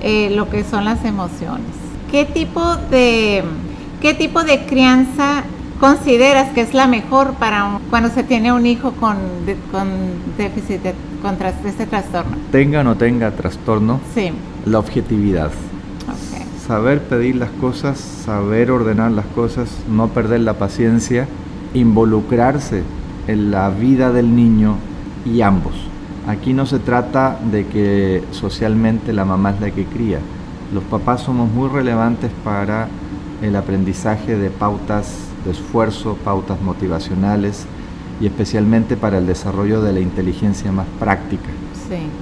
eh, 0.02 0.32
lo 0.34 0.50
que 0.50 0.64
son 0.64 0.84
las 0.84 1.04
emociones. 1.04 1.70
¿Qué 2.10 2.24
tipo 2.24 2.76
de, 2.90 3.44
qué 4.02 4.14
tipo 4.14 4.42
de 4.42 4.66
crianza 4.66 5.44
consideras 5.78 6.50
que 6.50 6.62
es 6.62 6.74
la 6.74 6.88
mejor 6.88 7.34
para 7.34 7.78
cuando 7.88 8.10
se 8.10 8.24
tiene 8.24 8.52
un 8.52 8.66
hijo 8.66 8.90
con, 8.94 9.16
con 9.70 9.88
déficit 10.36 10.82
de, 10.82 10.94
contra 11.22 11.50
este 11.50 11.86
trastorno? 11.86 12.36
Tenga 12.50 12.80
o 12.80 12.82
no 12.82 12.96
tenga 12.96 13.30
trastorno, 13.30 14.00
sí. 14.12 14.32
la 14.66 14.80
objetividad 14.80 15.52
saber 16.70 17.02
pedir 17.02 17.34
las 17.34 17.50
cosas, 17.50 17.98
saber 17.98 18.70
ordenar 18.70 19.10
las 19.10 19.26
cosas, 19.26 19.68
no 19.88 20.06
perder 20.06 20.42
la 20.42 20.54
paciencia, 20.54 21.26
involucrarse 21.74 22.84
en 23.26 23.50
la 23.50 23.70
vida 23.70 24.12
del 24.12 24.36
niño 24.36 24.76
y 25.24 25.40
ambos. 25.40 25.72
Aquí 26.28 26.52
no 26.52 26.66
se 26.66 26.78
trata 26.78 27.40
de 27.50 27.66
que 27.66 28.22
socialmente 28.30 29.12
la 29.12 29.24
mamá 29.24 29.50
es 29.50 29.60
la 29.60 29.72
que 29.72 29.84
cría. 29.84 30.20
Los 30.72 30.84
papás 30.84 31.22
somos 31.22 31.50
muy 31.50 31.68
relevantes 31.68 32.30
para 32.44 32.86
el 33.42 33.56
aprendizaje 33.56 34.36
de 34.36 34.50
pautas 34.50 35.12
de 35.44 35.50
esfuerzo, 35.50 36.16
pautas 36.24 36.62
motivacionales 36.62 37.66
y 38.20 38.26
especialmente 38.26 38.96
para 38.96 39.18
el 39.18 39.26
desarrollo 39.26 39.82
de 39.82 39.92
la 39.92 39.98
inteligencia 39.98 40.70
más 40.70 40.86
práctica. 41.00 41.50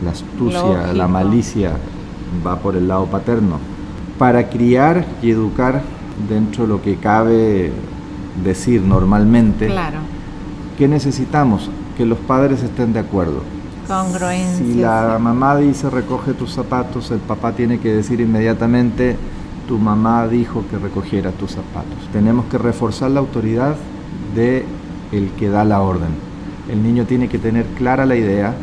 La 0.02 0.12
astucia, 0.12 0.94
la 0.94 1.06
malicia 1.06 1.72
va 2.46 2.56
por 2.60 2.76
el 2.76 2.88
lado 2.88 3.04
paterno 3.04 3.58
para 4.18 4.48
criar 4.50 5.06
y 5.22 5.30
educar 5.30 5.82
dentro 6.28 6.64
de 6.64 6.68
lo 6.68 6.82
que 6.82 6.96
cabe 6.96 7.70
decir 8.44 8.82
normalmente, 8.82 9.66
claro. 9.66 9.98
¿qué 10.76 10.88
necesitamos? 10.88 11.70
Que 11.96 12.04
los 12.04 12.18
padres 12.18 12.62
estén 12.62 12.92
de 12.92 13.00
acuerdo. 13.00 13.42
Congruencia. 13.86 14.56
Si 14.58 14.74
la 14.74 15.18
mamá 15.20 15.56
dice 15.56 15.88
recoge 15.88 16.34
tus 16.34 16.52
zapatos, 16.52 17.10
el 17.10 17.20
papá 17.20 17.52
tiene 17.52 17.78
que 17.78 17.94
decir 17.94 18.20
inmediatamente 18.20 19.16
tu 19.66 19.78
mamá 19.78 20.26
dijo 20.26 20.64
que 20.70 20.78
recogiera 20.78 21.30
tus 21.30 21.52
zapatos. 21.52 21.98
Tenemos 22.12 22.46
que 22.46 22.58
reforzar 22.58 23.10
la 23.10 23.20
autoridad 23.20 23.76
de 24.34 24.64
el 25.12 25.30
que 25.32 25.48
da 25.48 25.64
la 25.64 25.80
orden. 25.80 26.10
El 26.70 26.82
niño 26.82 27.04
tiene 27.04 27.28
que 27.28 27.38
tener 27.38 27.64
clara 27.76 28.04
la 28.04 28.16
idea 28.16 28.54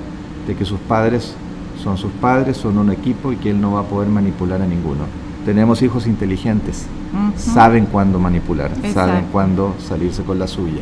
de 0.47 0.55
que 0.55 0.65
sus 0.65 0.79
padres 0.79 1.33
son 1.81 1.97
sus 1.97 2.11
padres, 2.13 2.57
son 2.57 2.77
un 2.77 2.91
equipo 2.91 3.31
y 3.31 3.37
que 3.37 3.49
él 3.49 3.59
no 3.59 3.73
va 3.73 3.81
a 3.81 3.83
poder 3.83 4.09
manipular 4.09 4.61
a 4.61 4.65
ninguno 4.65 5.05
tenemos 5.45 5.81
hijos 5.83 6.07
inteligentes, 6.07 6.87
saben 7.37 7.85
cuándo 7.85 8.19
manipular, 8.19 8.71
saben 8.93 9.25
cuándo 9.31 9.75
salirse 9.79 10.23
con 10.23 10.39
la 10.39 10.47
suya. 10.47 10.81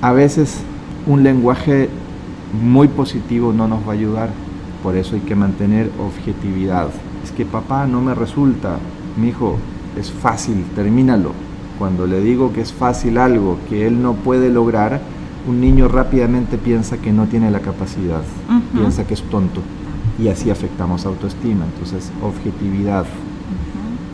A 0.00 0.12
veces 0.12 0.60
un 1.06 1.22
lenguaje 1.22 1.88
muy 2.62 2.88
positivo 2.88 3.52
no 3.52 3.68
nos 3.68 3.86
va 3.86 3.90
a 3.90 3.94
ayudar, 3.94 4.30
por 4.82 4.96
eso 4.96 5.14
hay 5.14 5.20
que 5.20 5.36
mantener 5.36 5.90
objetividad. 6.00 6.88
Es 7.22 7.32
que 7.32 7.44
papá 7.44 7.86
no 7.86 8.00
me 8.00 8.14
resulta, 8.14 8.78
mi 9.16 9.28
hijo, 9.28 9.58
es 9.98 10.10
fácil, 10.10 10.64
termínalo. 10.74 11.32
Cuando 11.78 12.06
le 12.06 12.20
digo 12.20 12.52
que 12.52 12.62
es 12.62 12.72
fácil 12.72 13.18
algo 13.18 13.58
que 13.68 13.86
él 13.86 14.02
no 14.02 14.14
puede 14.14 14.50
lograr, 14.50 15.00
un 15.46 15.60
niño 15.60 15.88
rápidamente 15.88 16.58
piensa 16.58 16.98
que 16.98 17.12
no 17.12 17.26
tiene 17.26 17.50
la 17.50 17.60
capacidad, 17.60 18.22
piensa 18.72 19.06
que 19.06 19.14
es 19.14 19.22
tonto. 19.22 19.60
Y 20.18 20.28
así 20.28 20.50
afectamos 20.50 21.06
autoestima. 21.06 21.64
Entonces, 21.64 22.10
objetividad, 22.22 23.06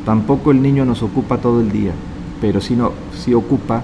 Tampoco 0.04 0.50
el 0.50 0.60
niño 0.60 0.84
nos 0.84 1.02
ocupa 1.02 1.38
todo 1.38 1.60
el 1.60 1.72
día, 1.72 1.92
pero 2.40 2.60
sí, 2.60 2.76
no, 2.76 2.92
ocupa 3.34 3.82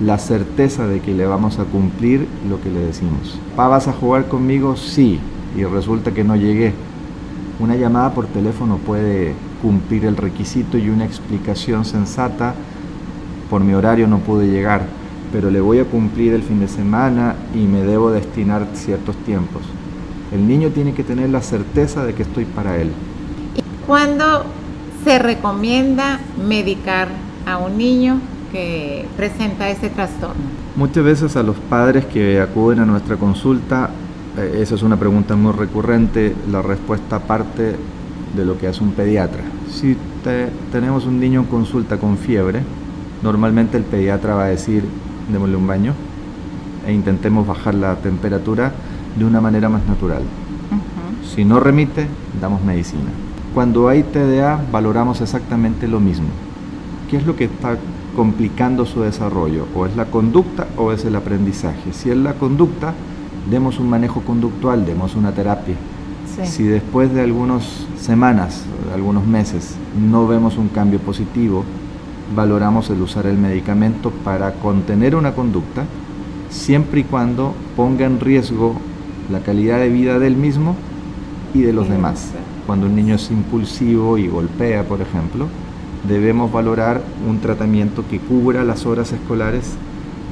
la 0.00 0.18
certeza 0.18 0.86
de 0.86 1.00
que 1.00 1.14
le 1.14 1.24
vamos 1.24 1.58
a 1.58 1.64
cumplir 1.64 2.26
lo 2.48 2.60
que 2.60 2.70
le 2.70 2.80
decimos. 2.80 3.38
¿Pa 3.56 3.68
vas 3.68 3.88
a 3.88 3.92
jugar 3.92 4.28
conmigo? 4.28 4.76
Sí, 4.76 5.18
y 5.56 5.64
resulta 5.64 6.12
que 6.12 6.24
no 6.24 6.36
llegué. 6.36 6.74
Una 7.58 7.76
llamada 7.76 8.12
por 8.12 8.26
teléfono 8.26 8.76
puede 8.76 9.34
cumplir 9.62 10.04
el 10.04 10.16
requisito 10.16 10.76
y 10.76 10.90
una 10.90 11.04
explicación 11.04 11.84
sensata, 11.84 12.54
por 13.48 13.62
mi 13.62 13.72
horario 13.72 14.08
no 14.08 14.18
pude 14.18 14.48
llegar, 14.48 14.82
pero 15.32 15.50
le 15.50 15.60
voy 15.60 15.78
a 15.78 15.84
cumplir 15.84 16.34
el 16.34 16.42
fin 16.42 16.60
de 16.60 16.68
semana 16.68 17.36
y 17.54 17.60
me 17.60 17.82
debo 17.82 18.10
destinar 18.10 18.66
ciertos 18.74 19.16
tiempos. 19.24 19.62
El 20.32 20.48
niño 20.48 20.70
tiene 20.70 20.94
que 20.94 21.04
tener 21.04 21.30
la 21.30 21.42
certeza 21.42 22.04
de 22.04 22.14
que 22.14 22.22
estoy 22.22 22.44
para 22.44 22.78
él. 22.78 22.90
Cuando 23.86 24.44
se 25.04 25.18
recomienda 25.18 26.20
medicar 26.48 27.08
a 27.46 27.58
un 27.58 27.76
niño 27.76 28.20
que 28.52 29.06
presenta 29.16 29.68
ese 29.70 29.88
trastorno? 29.88 30.42
Muchas 30.76 31.04
veces 31.04 31.36
a 31.36 31.42
los 31.42 31.56
padres 31.56 32.04
que 32.06 32.40
acuden 32.40 32.80
a 32.80 32.86
nuestra 32.86 33.16
consulta, 33.16 33.90
eh, 34.38 34.60
esa 34.62 34.74
es 34.74 34.82
una 34.82 34.96
pregunta 34.96 35.34
muy 35.36 35.52
recurrente, 35.52 36.34
la 36.50 36.62
respuesta 36.62 37.18
parte 37.20 37.76
de 38.36 38.44
lo 38.44 38.58
que 38.58 38.66
hace 38.66 38.82
un 38.82 38.92
pediatra. 38.92 39.42
Si 39.70 39.96
tenemos 40.70 41.04
un 41.04 41.18
niño 41.18 41.40
en 41.40 41.46
consulta 41.46 41.98
con 41.98 42.16
fiebre, 42.16 42.62
normalmente 43.22 43.76
el 43.76 43.82
pediatra 43.84 44.34
va 44.34 44.44
a 44.44 44.48
decir, 44.48 44.84
démosle 45.30 45.56
un 45.56 45.66
baño 45.66 45.94
e 46.86 46.92
intentemos 46.92 47.46
bajar 47.46 47.74
la 47.74 47.96
temperatura 47.96 48.72
de 49.18 49.24
una 49.24 49.40
manera 49.40 49.68
más 49.68 49.86
natural. 49.86 50.22
Si 51.34 51.44
no 51.44 51.60
remite, 51.60 52.06
damos 52.40 52.62
medicina. 52.62 53.10
Cuando 53.54 53.88
hay 53.88 54.02
TDA, 54.02 54.58
valoramos 54.72 55.20
exactamente 55.20 55.86
lo 55.86 56.00
mismo. 56.00 56.28
¿Qué 57.10 57.18
es 57.18 57.26
lo 57.26 57.36
que 57.36 57.44
está 57.44 57.76
complicando 58.16 58.86
su 58.86 59.02
desarrollo? 59.02 59.66
¿O 59.74 59.84
es 59.84 59.94
la 59.94 60.06
conducta 60.06 60.68
o 60.78 60.90
es 60.90 61.04
el 61.04 61.14
aprendizaje? 61.16 61.92
Si 61.92 62.10
es 62.10 62.16
la 62.16 62.32
conducta, 62.32 62.94
demos 63.50 63.78
un 63.78 63.90
manejo 63.90 64.22
conductual, 64.22 64.86
demos 64.86 65.14
una 65.16 65.32
terapia. 65.32 65.74
Si 66.44 66.62
después 66.62 67.12
de 67.12 67.20
algunas 67.20 67.86
semanas, 68.00 68.64
de 68.88 68.94
algunos 68.94 69.26
meses, 69.26 69.76
no 70.00 70.26
vemos 70.26 70.56
un 70.56 70.68
cambio 70.68 70.98
positivo, 70.98 71.62
valoramos 72.34 72.88
el 72.88 73.02
usar 73.02 73.26
el 73.26 73.36
medicamento 73.36 74.10
para 74.24 74.54
contener 74.54 75.14
una 75.14 75.34
conducta, 75.34 75.84
siempre 76.48 77.00
y 77.00 77.04
cuando 77.04 77.52
ponga 77.76 78.06
en 78.06 78.18
riesgo 78.18 78.76
la 79.30 79.40
calidad 79.40 79.78
de 79.78 79.90
vida 79.90 80.18
del 80.18 80.36
mismo 80.36 80.74
y 81.52 81.60
de 81.60 81.74
los 81.74 81.90
demás. 81.90 82.30
Cuando 82.66 82.86
un 82.86 82.94
niño 82.94 83.16
es 83.16 83.30
impulsivo 83.30 84.18
y 84.18 84.28
golpea, 84.28 84.84
por 84.84 85.00
ejemplo, 85.00 85.46
debemos 86.08 86.50
valorar 86.52 87.02
un 87.28 87.40
tratamiento 87.40 88.04
que 88.08 88.18
cubra 88.18 88.64
las 88.64 88.86
horas 88.86 89.12
escolares 89.12 89.74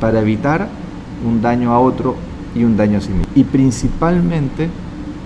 para 0.00 0.20
evitar 0.20 0.68
un 1.26 1.42
daño 1.42 1.72
a 1.72 1.80
otro 1.80 2.16
y 2.54 2.64
un 2.64 2.76
daño 2.76 2.98
a 2.98 3.00
sí 3.00 3.10
mismo. 3.10 3.32
Y 3.34 3.44
principalmente 3.44 4.68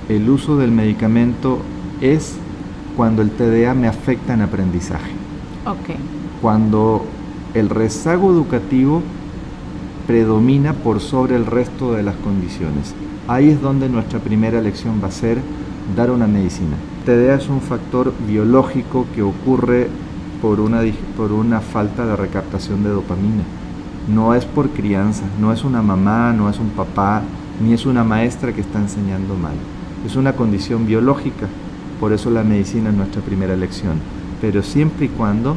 el 0.08 0.28
uso 0.28 0.56
del 0.56 0.70
medicamento 0.70 1.58
es 2.00 2.36
cuando 2.96 3.22
el 3.22 3.30
TDA 3.30 3.74
me 3.74 3.88
afecta 3.88 4.34
en 4.34 4.42
aprendizaje. 4.42 5.12
Okay. 5.66 5.96
Cuando 6.42 7.04
el 7.54 7.70
rezago 7.70 8.30
educativo 8.30 9.02
predomina 10.06 10.74
por 10.74 11.00
sobre 11.00 11.36
el 11.36 11.46
resto 11.46 11.92
de 11.92 12.02
las 12.02 12.16
condiciones. 12.16 12.94
Ahí 13.26 13.48
es 13.48 13.60
donde 13.60 13.88
nuestra 13.88 14.18
primera 14.18 14.60
lección 14.60 15.00
va 15.02 15.08
a 15.08 15.12
ser 15.12 15.38
dar 15.96 16.10
una 16.10 16.26
medicina. 16.26 16.76
TDA 17.04 17.34
es 17.34 17.48
un 17.50 17.60
factor 17.60 18.14
biológico 18.26 19.06
que 19.14 19.20
ocurre 19.20 19.88
por 20.40 20.58
una, 20.58 20.80
por 21.18 21.32
una 21.32 21.60
falta 21.60 22.06
de 22.06 22.16
recaptación 22.16 22.82
de 22.82 22.88
dopamina. 22.88 23.42
No 24.08 24.34
es 24.34 24.46
por 24.46 24.70
crianza, 24.70 25.24
no 25.38 25.52
es 25.52 25.64
una 25.64 25.82
mamá, 25.82 26.32
no 26.32 26.48
es 26.48 26.58
un 26.58 26.70
papá, 26.70 27.22
ni 27.62 27.74
es 27.74 27.84
una 27.84 28.04
maestra 28.04 28.54
que 28.54 28.62
está 28.62 28.78
enseñando 28.78 29.34
mal. 29.34 29.54
Es 30.06 30.16
una 30.16 30.32
condición 30.32 30.86
biológica, 30.86 31.46
por 32.00 32.14
eso 32.14 32.30
la 32.30 32.42
medicina 32.42 32.88
es 32.88 32.96
nuestra 32.96 33.20
primera 33.20 33.54
lección. 33.54 34.00
Pero 34.40 34.62
siempre 34.62 35.06
y 35.06 35.08
cuando 35.10 35.56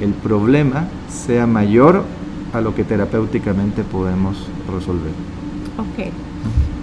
el 0.00 0.12
problema 0.12 0.84
sea 1.08 1.46
mayor 1.48 2.04
a 2.52 2.60
lo 2.60 2.74
que 2.74 2.84
terapéuticamente 2.84 3.82
podemos 3.82 4.46
resolver. 4.72 5.12
Ok, 5.76 6.12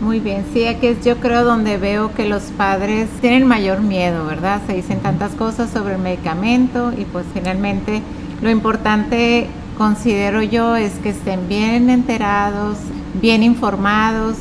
muy 0.05 0.19
bien. 0.19 0.45
Sí, 0.53 0.67
aquí 0.67 0.85
es 0.85 1.03
yo 1.03 1.17
creo 1.17 1.43
donde 1.43 1.77
veo 1.77 2.13
que 2.13 2.29
los 2.29 2.43
padres 2.43 3.09
tienen 3.21 3.47
mayor 3.47 3.81
miedo, 3.81 4.23
¿verdad? 4.27 4.61
Se 4.67 4.73
dicen 4.73 4.99
tantas 4.99 5.31
cosas 5.31 5.71
sobre 5.71 5.95
el 5.95 5.99
medicamento 5.99 6.93
y 6.95 7.05
pues 7.05 7.25
finalmente 7.33 8.03
lo 8.43 8.51
importante 8.51 9.47
considero 9.79 10.43
yo 10.43 10.75
es 10.75 10.93
que 10.99 11.09
estén 11.09 11.47
bien 11.49 11.89
enterados, 11.89 12.77
bien 13.19 13.41
informados. 13.41 14.37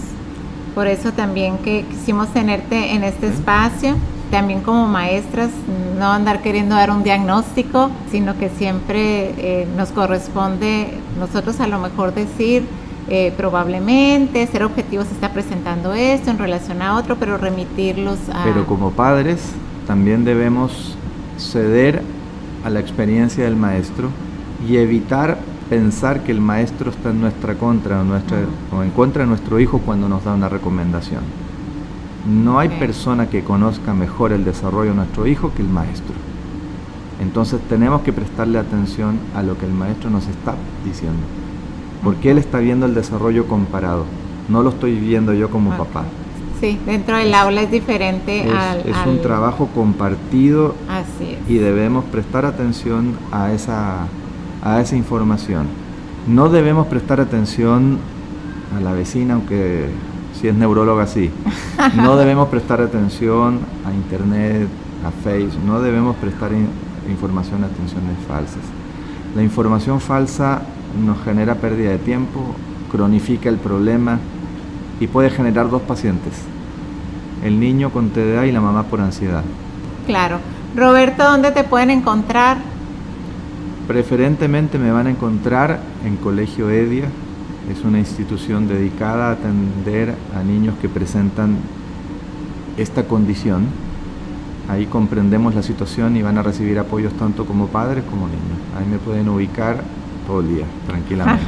Por 0.75 0.87
eso 0.87 1.13
también 1.13 1.57
que 1.57 1.87
quisimos 1.91 2.29
tenerte 2.35 2.93
en 2.93 3.03
este 3.03 3.29
espacio 3.29 3.97
también 4.31 4.63
como 4.63 4.87
maestras, 4.89 5.51
no 5.99 6.11
andar 6.11 6.43
queriendo 6.43 6.75
dar 6.75 6.91
un 6.91 7.05
diagnóstico, 7.05 7.91
sino 8.11 8.37
que 8.37 8.49
siempre 8.49 9.33
eh, 9.39 9.69
nos 9.77 9.91
corresponde 9.91 10.89
nosotros 11.21 11.61
a 11.61 11.69
lo 11.69 11.79
mejor 11.79 12.15
decir, 12.15 12.67
eh, 13.09 13.33
probablemente, 13.37 14.47
ser 14.47 14.65
objetivos 14.65 15.11
está 15.13 15.33
presentando 15.33 15.93
esto 15.93 16.31
en 16.31 16.39
relación 16.39 16.81
a 16.81 16.97
otro, 16.97 17.17
pero 17.17 17.37
remitirlos 17.37 18.19
a... 18.33 18.45
Pero 18.45 18.67
como 18.67 18.93
padres 18.93 19.53
también 19.87 20.25
debemos 20.25 20.97
ceder 21.37 22.03
a 22.65 22.71
la 22.71 22.81
experiencia 22.81 23.45
del 23.45 23.57
maestro 23.57 24.09
y 24.67 24.79
evitar 24.79 25.39
pensar 25.69 26.23
que 26.23 26.33
el 26.33 26.41
maestro 26.41 26.91
está 26.91 27.11
en 27.11 27.21
nuestra 27.21 27.55
contra 27.55 28.03
nuestra, 28.05 28.39
o 28.73 28.83
en 28.83 28.91
contra 28.91 29.25
de 29.25 29.29
nuestro 29.29 29.61
hijo 29.61 29.81
cuando 29.81 30.09
nos 30.09 30.25
da 30.25 30.35
una 30.35 30.49
recomendación. 30.49 31.23
No 32.27 32.59
hay 32.59 32.71
persona 32.71 33.29
que 33.29 33.45
conozca 33.45 33.93
mejor 33.93 34.33
el 34.33 34.45
desarrollo 34.45 34.91
de 34.91 34.97
nuestro 34.97 35.27
hijo 35.27 35.53
que 35.55 35.61
el 35.61 35.69
maestro. 35.69 36.15
Entonces 37.21 37.61
tenemos 37.69 38.01
que 38.01 38.15
prestarle 38.15 38.59
atención 38.59 39.19
a 39.35 39.43
lo 39.43 39.59
que 39.59 39.67
el 39.67 39.73
maestro 39.73 40.09
nos 40.09 40.27
está 40.27 40.55
diciendo. 40.85 41.23
Porque 42.05 42.31
él 42.31 42.39
está 42.39 42.59
viendo 42.59 42.87
el 42.87 42.95
desarrollo 42.95 43.47
comparado. 43.49 44.05
No 44.49 44.63
lo 44.63 44.71
estoy 44.71 44.95
viendo 44.95 45.33
yo 45.33 45.51
como 45.51 45.71
papá. 45.77 46.05
Sí, 46.61 46.79
dentro 46.87 47.17
del 47.17 47.35
aula 47.35 47.63
es 47.63 47.71
diferente 47.71 48.47
es, 48.47 48.55
al... 48.55 48.79
Es 48.81 48.97
un 49.07 49.21
trabajo 49.21 49.69
compartido 49.75 50.75
Así 50.89 51.37
y 51.49 51.57
debemos 51.57 52.05
prestar 52.05 52.47
atención 52.47 53.17
a 53.33 53.53
esa, 53.53 54.07
a 54.63 54.81
esa 54.81 54.97
información. 54.97 55.67
No 56.27 56.49
debemos 56.49 56.87
prestar 56.87 57.21
atención 57.21 57.99
a 58.77 58.81
la 58.81 58.93
vecina, 58.93 59.35
aunque 59.35 59.89
si 60.41 60.49
es 60.49 60.55
neuróloga, 60.55 61.07
sí. 61.07 61.31
No 61.97 62.17
debemos 62.19 62.49
prestar 62.49 62.81
atención 62.81 63.61
a 63.85 63.93
Internet, 63.93 64.69
a 65.05 65.11
Facebook, 65.11 65.65
no 65.67 65.81
debemos 65.81 66.17
prestar 66.17 66.51
información 67.09 67.63
a 67.65 67.67
atenciones 67.67 68.17
falsas. 68.27 68.63
La 69.37 69.43
información 69.43 70.01
falsa 70.01 70.63
nos 71.03 71.23
genera 71.25 71.57
pérdida 71.57 71.91
de 71.91 71.99
tiempo, 71.99 72.55
cronifica 72.91 73.49
el 73.49 73.57
problema 73.57 74.19
y 75.01 75.07
puede 75.07 75.31
generar 75.31 75.71
dos 75.71 75.83
pacientes, 75.83 76.33
el 77.43 77.59
niño 77.59 77.91
con 77.91 78.11
TDA 78.11 78.47
y 78.47 78.53
la 78.53 78.61
mamá 78.61 78.85
por 78.85 79.01
ansiedad. 79.01 79.43
Claro. 80.07 80.39
Roberto, 80.77 81.25
¿dónde 81.25 81.53
te 81.53 81.65
pueden 81.65 81.91
encontrar? 81.91 82.59
Preferentemente 83.87 84.79
me 84.79 84.91
van 84.91 85.07
a 85.07 85.11
encontrar 85.11 85.81
en 86.05 86.17
Colegio 86.17 86.71
Edia, 86.71 87.09
es 87.71 87.85
una 87.85 87.99
institución 87.99 88.69
dedicada 88.69 89.29
a 89.29 89.33
atender 89.33 90.15
a 90.35 90.43
niños 90.43 90.75
que 90.81 90.89
presentan 90.89 91.57
esta 92.77 93.05
condición. 93.05 93.67
Ahí 94.69 94.87
comprendemos 94.87 95.55
la 95.55 95.63
situación 95.63 96.17
y 96.17 96.23
van 96.23 96.39
a 96.39 96.43
recibir 96.43 96.79
apoyos 96.79 97.13
tanto 97.15 97.45
como 97.45 97.69
padres 97.69 98.05
como 98.05 98.27
niños. 98.27 98.59
Ahí 98.79 98.87
me 98.87 98.99
pueden 98.99 99.29
ubicar 99.29 99.83
todo 100.27 100.41
el 100.41 100.57
día, 100.57 100.65
tranquilamente. 100.87 101.45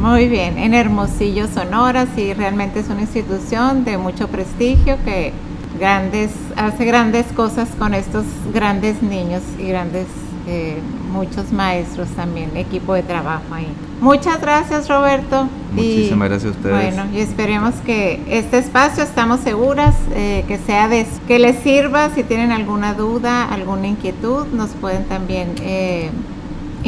Muy 0.00 0.28
bien, 0.28 0.58
en 0.58 0.74
Hermosillo, 0.74 1.48
Sonora, 1.48 2.06
sí, 2.14 2.32
realmente 2.32 2.80
es 2.80 2.88
una 2.88 3.00
institución 3.00 3.84
de 3.84 3.98
mucho 3.98 4.28
prestigio 4.28 4.96
que 5.04 5.32
grandes, 5.78 6.30
hace 6.56 6.84
grandes 6.84 7.26
cosas 7.32 7.68
con 7.78 7.94
estos 7.94 8.24
grandes 8.52 9.02
niños 9.02 9.42
y 9.58 9.68
grandes 9.68 10.06
eh, 10.46 10.78
muchos 11.12 11.52
maestros 11.52 12.08
también, 12.10 12.56
equipo 12.56 12.94
de 12.94 13.02
trabajo 13.02 13.52
ahí. 13.52 13.68
Muchas 14.00 14.40
gracias 14.40 14.88
Roberto. 14.88 15.48
Muchísimas 15.72 16.28
gracias 16.28 16.54
a 16.54 16.56
ustedes. 16.56 16.94
Bueno, 16.94 17.10
y 17.12 17.20
esperemos 17.20 17.74
que 17.84 18.20
este 18.28 18.58
espacio, 18.58 19.02
estamos 19.02 19.40
seguras, 19.40 19.94
eh, 20.14 20.44
que 20.48 20.58
sea 20.58 20.88
de, 20.88 21.06
que 21.26 21.38
les 21.38 21.56
sirva, 21.58 22.10
si 22.14 22.22
tienen 22.22 22.52
alguna 22.52 22.94
duda, 22.94 23.44
alguna 23.44 23.88
inquietud, 23.88 24.46
nos 24.52 24.70
pueden 24.70 25.04
también 25.04 25.54
eh, 25.60 26.10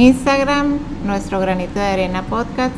Instagram, 0.00 0.78
nuestro 1.04 1.40
granito 1.40 1.74
de 1.74 1.84
arena 1.84 2.22
podcast, 2.22 2.74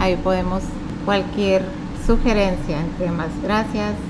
ahí 0.00 0.16
podemos 0.16 0.64
cualquier 1.04 1.62
sugerencia 2.04 2.80
entre 2.80 3.12
más. 3.12 3.28
Gracias. 3.40 4.09